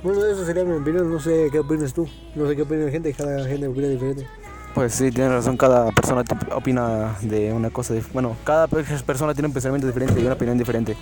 Bueno, 0.05 0.25
eso 0.27 0.47
sería 0.47 0.63
mi 0.63 0.77
opinión, 0.77 1.11
no 1.13 1.19
sé 1.19 1.49
qué 1.51 1.59
opinas 1.59 1.93
tú. 1.93 2.09
No 2.37 2.47
sé 2.47 2.55
qué 2.55 2.63
opina 2.63 2.85
la 2.85 2.91
gente, 2.93 3.13
cada 3.15 3.45
gente 3.45 3.67
opina 3.67 3.89
diferente. 3.89 4.29
Pues 4.75 4.95
sí, 4.95 5.11
tienes 5.11 5.31
razón, 5.33 5.59
cada 5.59 5.91
persona 5.93 6.25
opina 6.55 7.17
de 7.21 7.53
una 7.53 7.69
cosa, 7.69 7.93
bueno, 8.15 8.37
cada 8.43 8.67
pe- 8.69 8.83
persona 9.05 9.35
tiene 9.35 9.49
un 9.49 9.53
pensamiento 9.53 9.87
diferente 9.87 10.19
y 10.19 10.25
una 10.25 10.33
opinión 10.33 10.57
diferente. 10.57 10.97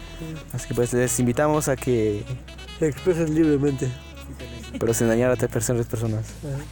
Así 0.52 0.66
que 0.66 0.74
pues 0.74 0.92
les 0.92 1.20
invitamos 1.20 1.68
a 1.68 1.76
que, 1.76 2.24
Se 2.80 2.88
expresan 2.88 3.32
libremente. 3.32 3.88
pero 4.80 4.92
sin 4.92 5.06
dañar 5.06 5.30
a 5.30 5.36
terceras 5.36 5.86
personas. 5.86 6.24
Ajá. 6.42 6.62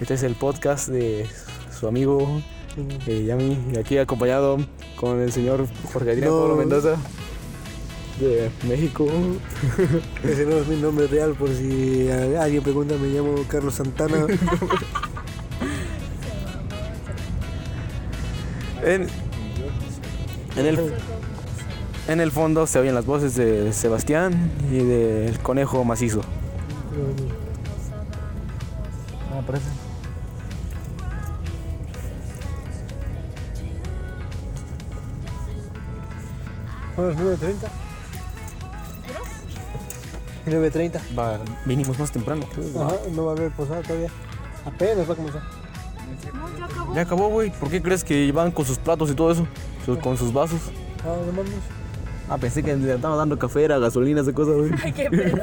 Este 0.00 0.14
es 0.14 0.22
el 0.24 0.34
podcast 0.34 0.88
de 0.88 1.26
su 1.78 1.86
amigo 1.86 2.42
eh, 3.06 3.24
Yami, 3.26 3.56
y 3.72 3.78
aquí 3.78 3.98
acompañado 3.98 4.58
con 4.96 5.20
el 5.20 5.30
señor 5.30 5.66
Jorge 5.92 6.10
Adrián 6.12 6.30
No. 6.30 6.40
Pablo 6.40 6.56
Mendoza 6.56 6.96
de 8.18 8.50
México. 8.68 9.06
Ese 10.24 10.46
no 10.46 10.56
es 10.56 10.66
mi 10.66 10.76
nombre 10.76 11.06
real, 11.06 11.34
por 11.34 11.48
si 11.48 12.08
alguien 12.10 12.62
pregunta, 12.64 12.96
me 13.00 13.06
llamo 13.08 13.34
Carlos 13.48 13.74
Santana. 13.76 14.26
En, 18.82 19.06
en, 20.56 20.66
el, 20.66 20.94
en 22.08 22.20
el 22.20 22.30
fondo 22.30 22.66
se 22.66 22.78
oyen 22.78 22.94
las 22.94 23.04
voces 23.04 23.34
de 23.34 23.72
Sebastián 23.72 24.50
y 24.70 24.78
del 24.78 25.38
conejo 25.40 25.84
macizo. 25.84 26.22
Ah. 29.32 29.42
Bueno, 36.96 37.12
es 37.12 37.40
9.30. 37.40 37.68
9.30. 40.46 41.18
Va, 41.18 41.38
vinimos 41.64 41.98
más 41.98 42.10
temprano. 42.10 42.46
Ajá, 42.76 42.96
no 43.12 43.26
va 43.26 43.32
a 43.32 43.36
haber 43.36 43.52
posada 43.52 43.82
todavía. 43.82 44.10
Apenas 44.64 45.08
va 45.08 45.12
a 45.12 45.16
comenzar. 45.16 45.59
No, 46.34 46.58
ya 46.58 46.64
acabó. 46.64 46.94
Ya 46.94 47.00
acabó, 47.02 47.28
güey. 47.28 47.50
¿Por 47.50 47.70
qué 47.70 47.80
crees 47.82 48.04
que 48.04 48.30
van 48.32 48.50
con 48.50 48.64
sus 48.64 48.78
platos 48.78 49.10
y 49.10 49.14
todo 49.14 49.30
eso? 49.32 49.46
Sus- 49.86 49.98
con 49.98 50.16
sus 50.16 50.32
vasos. 50.32 50.60
Ah, 51.04 51.16
no 51.26 51.32
mames. 51.32 51.52
Ah, 52.28 52.38
pensé 52.38 52.62
que 52.62 52.76
le 52.76 52.94
estaban 52.94 53.18
dando 53.18 53.38
café, 53.38 53.64
era 53.64 53.78
gasolina, 53.78 54.20
esa 54.20 54.32
cosa, 54.32 54.52
güey. 54.52 54.70
Ay, 54.84 54.92
qué 54.92 55.10
pedo. 55.10 55.42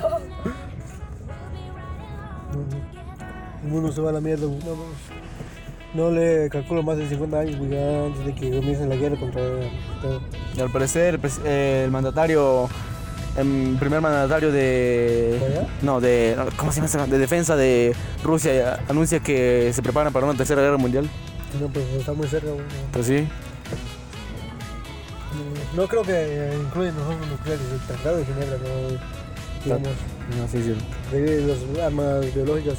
El 3.64 3.70
mundo 3.72 3.92
se 3.92 4.02
va 4.02 4.10
a 4.12 4.14
la 4.14 4.22
mierda, 4.22 4.46
güey. 4.46 4.60
No, 5.94 6.12
le 6.12 6.50
calculo 6.50 6.84
más 6.84 6.98
de 6.98 7.08
50 7.10 7.40
años, 7.40 7.58
güey, 7.58 7.72
ya 7.72 8.06
antes 8.06 8.26
de 8.26 8.36
que 8.36 8.52
comience 8.52 8.86
la 8.86 8.96
guerra 8.96 9.18
contra 9.20 9.42
todo. 10.02 10.22
Y 10.56 10.60
al 10.62 10.72
parecer, 10.72 11.16
el, 11.16 11.32
eh, 11.46 11.84
el 11.86 11.92
mandatario, 11.92 12.70
el 13.38 13.78
primer 13.80 14.02
mandatario 14.02 14.52
de. 14.52 15.40
No, 15.82 16.02
de. 16.02 16.36
¿Cómo 16.56 16.72
se 16.72 16.82
llama? 16.82 17.08
De 17.08 17.18
defensa 17.18 17.56
de 17.56 17.96
Rusia 18.24 18.80
anuncia 18.90 19.20
que 19.20 19.72
se 19.74 19.82
preparan 19.82 20.12
para 20.12 20.26
una 20.26 20.36
tercera 20.38 20.62
guerra 20.62 20.78
mundial. 20.78 21.10
No, 21.60 21.68
pues 21.68 21.86
está 21.98 22.14
muy 22.14 22.28
cerca. 22.28 22.50
Pues 22.92 23.06
sí. 23.06 23.28
No, 25.76 25.88
creo 25.88 26.02
que 26.02 26.52
incluyen 26.60 26.96
los 26.96 27.08
armas 27.08 27.28
nucleares, 27.30 27.66
el 27.72 27.80
Tratado 27.82 28.18
de 28.18 28.26
Ginebra, 28.26 28.58
no, 28.58 29.64
digamos, 29.64 29.90
No, 30.38 30.48
sí, 30.52 30.64
sí. 30.64 31.48
las 31.76 31.86
armas 31.86 32.34
biológicas. 32.34 32.78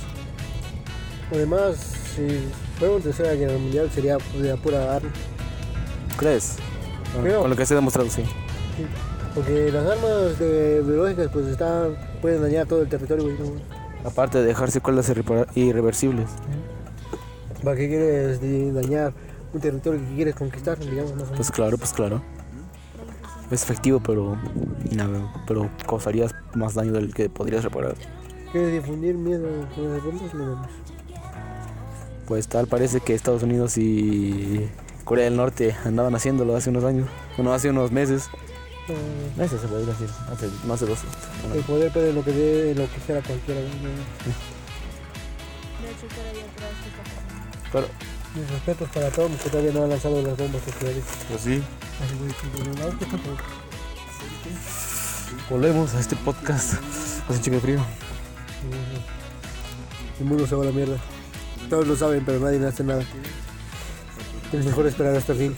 Además, 1.33 1.77
si 2.16 2.27
fuera 2.79 2.94
una 2.94 3.05
tercera 3.05 3.35
guerra 3.35 3.59
mundial 3.59 3.90
sería 3.94 4.16
de 4.16 4.57
pura 4.57 4.97
arma. 4.97 5.11
¿Crees? 6.16 6.57
Creo. 7.21 7.42
Con 7.42 7.51
lo 7.51 7.57
que 7.57 7.66
se 7.66 7.75
ha 7.75 7.77
demostrado, 7.77 8.11
sí. 8.11 8.23
Sí, 8.23 8.87
Porque 9.38 9.70
las 9.70 9.87
armas 9.87 10.38
de- 10.38 10.83
biológicas 10.85 11.29
pues 11.33 11.46
están, 11.46 11.96
pueden 12.20 12.42
dañar 12.42 12.66
todo 12.66 12.83
el 12.83 12.88
territorio, 12.88 13.24
güey. 13.24 13.37
¿no? 13.38 14.09
Aparte 14.09 14.38
de 14.38 14.44
dejar 14.44 14.70
secuelas 14.70 15.12
irreversibles. 15.55 16.29
¿Para 17.62 17.77
qué 17.77 17.88
quieres 17.88 18.40
dañar 18.74 19.12
un 19.53 19.61
territorio 19.61 20.01
que 20.01 20.14
quieres 20.16 20.35
conquistar, 20.35 20.79
digamos, 20.79 21.12
más 21.12 21.22
o 21.22 21.24
menos? 21.27 21.37
Pues 21.37 21.51
claro, 21.53 21.79
pues 21.79 21.92
claro. 21.92 22.22
Es 23.51 23.62
efectivo, 23.62 24.01
pero. 24.01 24.37
Nada, 24.94 25.33
pero 25.46 25.70
causarías 25.87 26.35
más 26.55 26.74
daño 26.74 26.92
del 26.92 27.14
que 27.14 27.29
podrías 27.31 27.62
reparar. 27.64 27.94
¿Quieres 28.53 28.72
difundir 28.72 29.14
miedo 29.14 29.46
con 29.74 29.85
esas 29.94 30.05
bombas? 30.05 30.35
No. 30.35 30.66
Pues 32.27 32.48
tal 32.48 32.66
parece 32.66 33.01
que 33.01 33.14
Estados 33.14 33.42
Unidos 33.42 33.79
y 33.79 34.68
Corea 35.05 35.24
del 35.24 35.37
Norte 35.37 35.74
andaban 35.85 36.14
haciéndolo 36.14 36.57
hace 36.57 36.70
unos 36.70 36.85
años. 36.85 37.09
Bueno, 37.37 37.53
hace 37.53 37.70
unos 37.70 37.90
meses. 37.92 38.29
Ah, 38.88 38.92
Meses 39.37 39.61
se 39.61 39.68
podría 39.68 39.87
decir. 39.87 40.09
Hace, 40.33 40.48
no 40.64 40.74
hace 40.74 40.87
dos. 40.87 40.98
el 41.55 41.62
poder 41.62 41.92
puede 41.92 42.12
lo 42.12 42.24
que 42.24 42.33
dé, 42.33 42.74
lo 42.74 42.88
que 42.90 43.01
sea 43.07 43.20
cualquiera. 43.22 43.61
está 43.61 43.77
pasando. 47.03 47.68
Pero, 47.72 47.87
Mis 48.35 48.51
respetos 48.51 48.88
para 48.90 49.11
todos 49.11 49.31
los 49.31 49.40
que 49.40 49.51
todavía 49.51 49.72
no 49.72 49.85
han 49.85 49.90
lanzado 49.90 50.22
las 50.22 50.37
bombas 50.37 50.62
nucleares. 50.66 51.05
pues 51.29 51.40
sí. 51.40 51.62
Volvemos 55.51 55.94
a 55.94 56.01
este 56.01 56.16
podcast. 56.16 56.74
Hace 56.74 57.33
un 57.33 57.40
chico 57.42 57.57
de 57.57 57.62
frío. 57.62 57.85
El 60.18 60.24
mundo 60.24 60.46
se 60.46 60.55
va 60.55 60.62
a 60.62 60.66
la 60.66 60.72
mierda. 60.72 60.96
Todos 61.70 61.87
lo 61.87 61.96
saben, 61.96 62.24
pero 62.24 62.40
nadie 62.40 62.64
hace 62.66 62.83
nada. 62.85 63.03
Es 64.53 64.64
mejor 64.64 64.87
esperar 64.87 65.14
hasta 65.14 65.33
el 65.33 65.38
fin. 65.38 65.57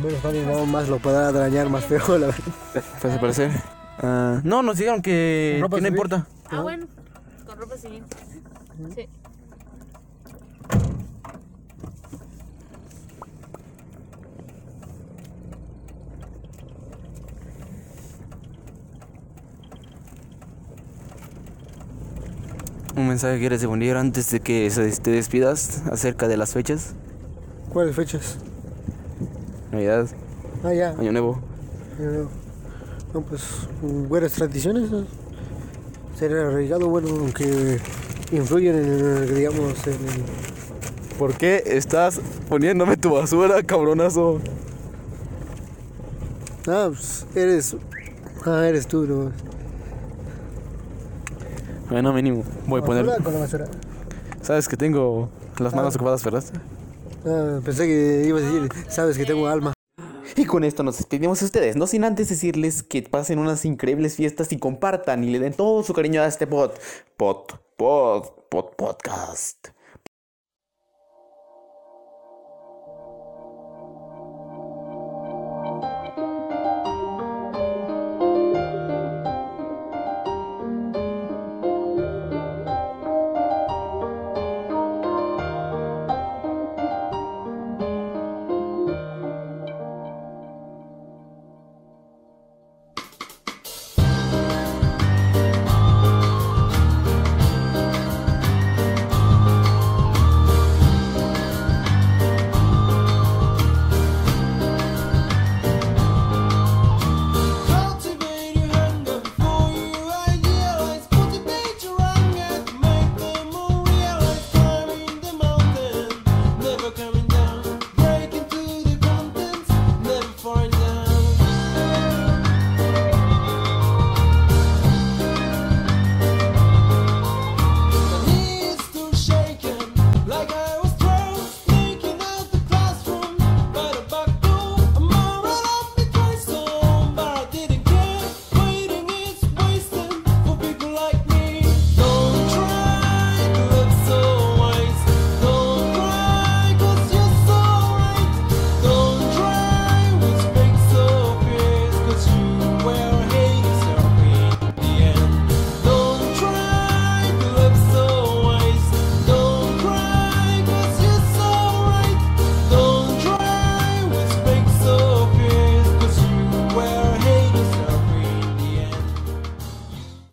Menos 0.00 0.24
alguien 0.24 0.46
nada 0.46 0.64
más 0.64 0.88
lo 0.88 0.98
podrá 0.98 1.32
dañar 1.32 1.68
más 1.68 1.84
feo, 1.84 2.18
la 2.18 2.26
verdad. 2.26 2.42
Pues 3.00 3.18
parecer. 3.18 3.50
ah, 3.98 4.40
no, 4.44 4.62
nos 4.62 4.76
dijeron 4.78 5.02
que, 5.02 5.58
no 5.60 5.68
civil. 5.68 5.86
importa. 5.86 6.26
Ah, 6.50 6.60
bueno. 6.62 6.86
Con 7.46 7.58
ropa 7.58 7.76
civil. 7.76 8.02
Sí. 8.94 9.08
Un 22.96 23.08
mensaje 23.08 23.34
que 23.34 23.40
quieres 23.40 23.60
difundir 23.62 23.96
antes 23.96 24.30
de 24.30 24.40
que 24.40 24.70
se- 24.70 24.90
te 25.00 25.10
despidas 25.10 25.82
acerca 25.90 26.28
de 26.28 26.36
las 26.36 26.52
fechas. 26.52 26.94
¿Cuáles 27.72 27.96
fechas? 27.96 28.36
Navidad, 29.72 30.06
Ah, 30.64 30.72
ya. 30.72 30.90
Año 30.90 31.10
Nuevo. 31.12 31.40
ya 31.98 32.06
veo. 32.06 32.28
No, 33.14 33.20
pues, 33.22 33.42
mm, 33.82 34.08
buenas 34.08 34.32
tradiciones. 34.32 34.90
¿no? 34.90 35.04
Ser 36.18 36.32
arraigado, 36.36 36.88
bueno, 36.88 37.08
aunque 37.08 37.80
influyen 38.30 38.76
en, 38.76 39.34
digamos, 39.34 39.86
en 39.86 39.92
el... 39.94 40.24
¿Por 41.18 41.34
qué 41.34 41.62
estás 41.66 42.20
poniéndome 42.48 42.96
tu 42.96 43.10
basura, 43.14 43.62
cabronazo? 43.62 44.38
Ah, 46.68 46.86
pues, 46.88 47.26
eres... 47.34 47.76
Ah, 48.46 48.66
eres 48.66 48.86
tú, 48.86 49.06
¿no? 49.06 49.32
Bueno, 51.90 52.12
mínimo. 52.12 52.44
Voy 52.66 52.80
a 52.80 52.84
poner. 52.84 53.04
Con 53.22 53.32
la 53.34 53.40
basura. 53.40 53.66
Sabes 54.42 54.68
que 54.68 54.76
tengo 54.76 55.28
las 55.58 55.74
manos 55.74 55.94
Ah. 55.94 55.98
ocupadas, 55.98 56.24
¿verdad? 56.24 56.44
Ah, 57.24 57.60
pensé 57.64 57.86
que 57.86 58.24
ibas 58.26 58.42
a 58.42 58.46
decir, 58.46 58.68
sabes 58.88 59.16
que 59.16 59.24
tengo 59.24 59.46
alma. 59.46 59.72
Y 60.34 60.44
con 60.46 60.64
esto 60.64 60.82
nos 60.82 60.96
despedimos 60.96 61.40
de 61.40 61.46
ustedes, 61.46 61.76
no 61.76 61.86
sin 61.86 62.04
antes 62.04 62.28
decirles 62.28 62.82
que 62.82 63.02
pasen 63.02 63.38
unas 63.38 63.64
increíbles 63.64 64.16
fiestas 64.16 64.50
y 64.52 64.58
compartan 64.58 65.24
y 65.24 65.30
le 65.30 65.38
den 65.38 65.52
todo 65.52 65.82
su 65.82 65.92
cariño 65.92 66.22
a 66.22 66.26
este 66.26 66.46
pod, 66.46 66.72
pod, 67.16 67.52
pod, 67.76 68.30
pod, 68.48 68.74
podcast. 68.76 69.71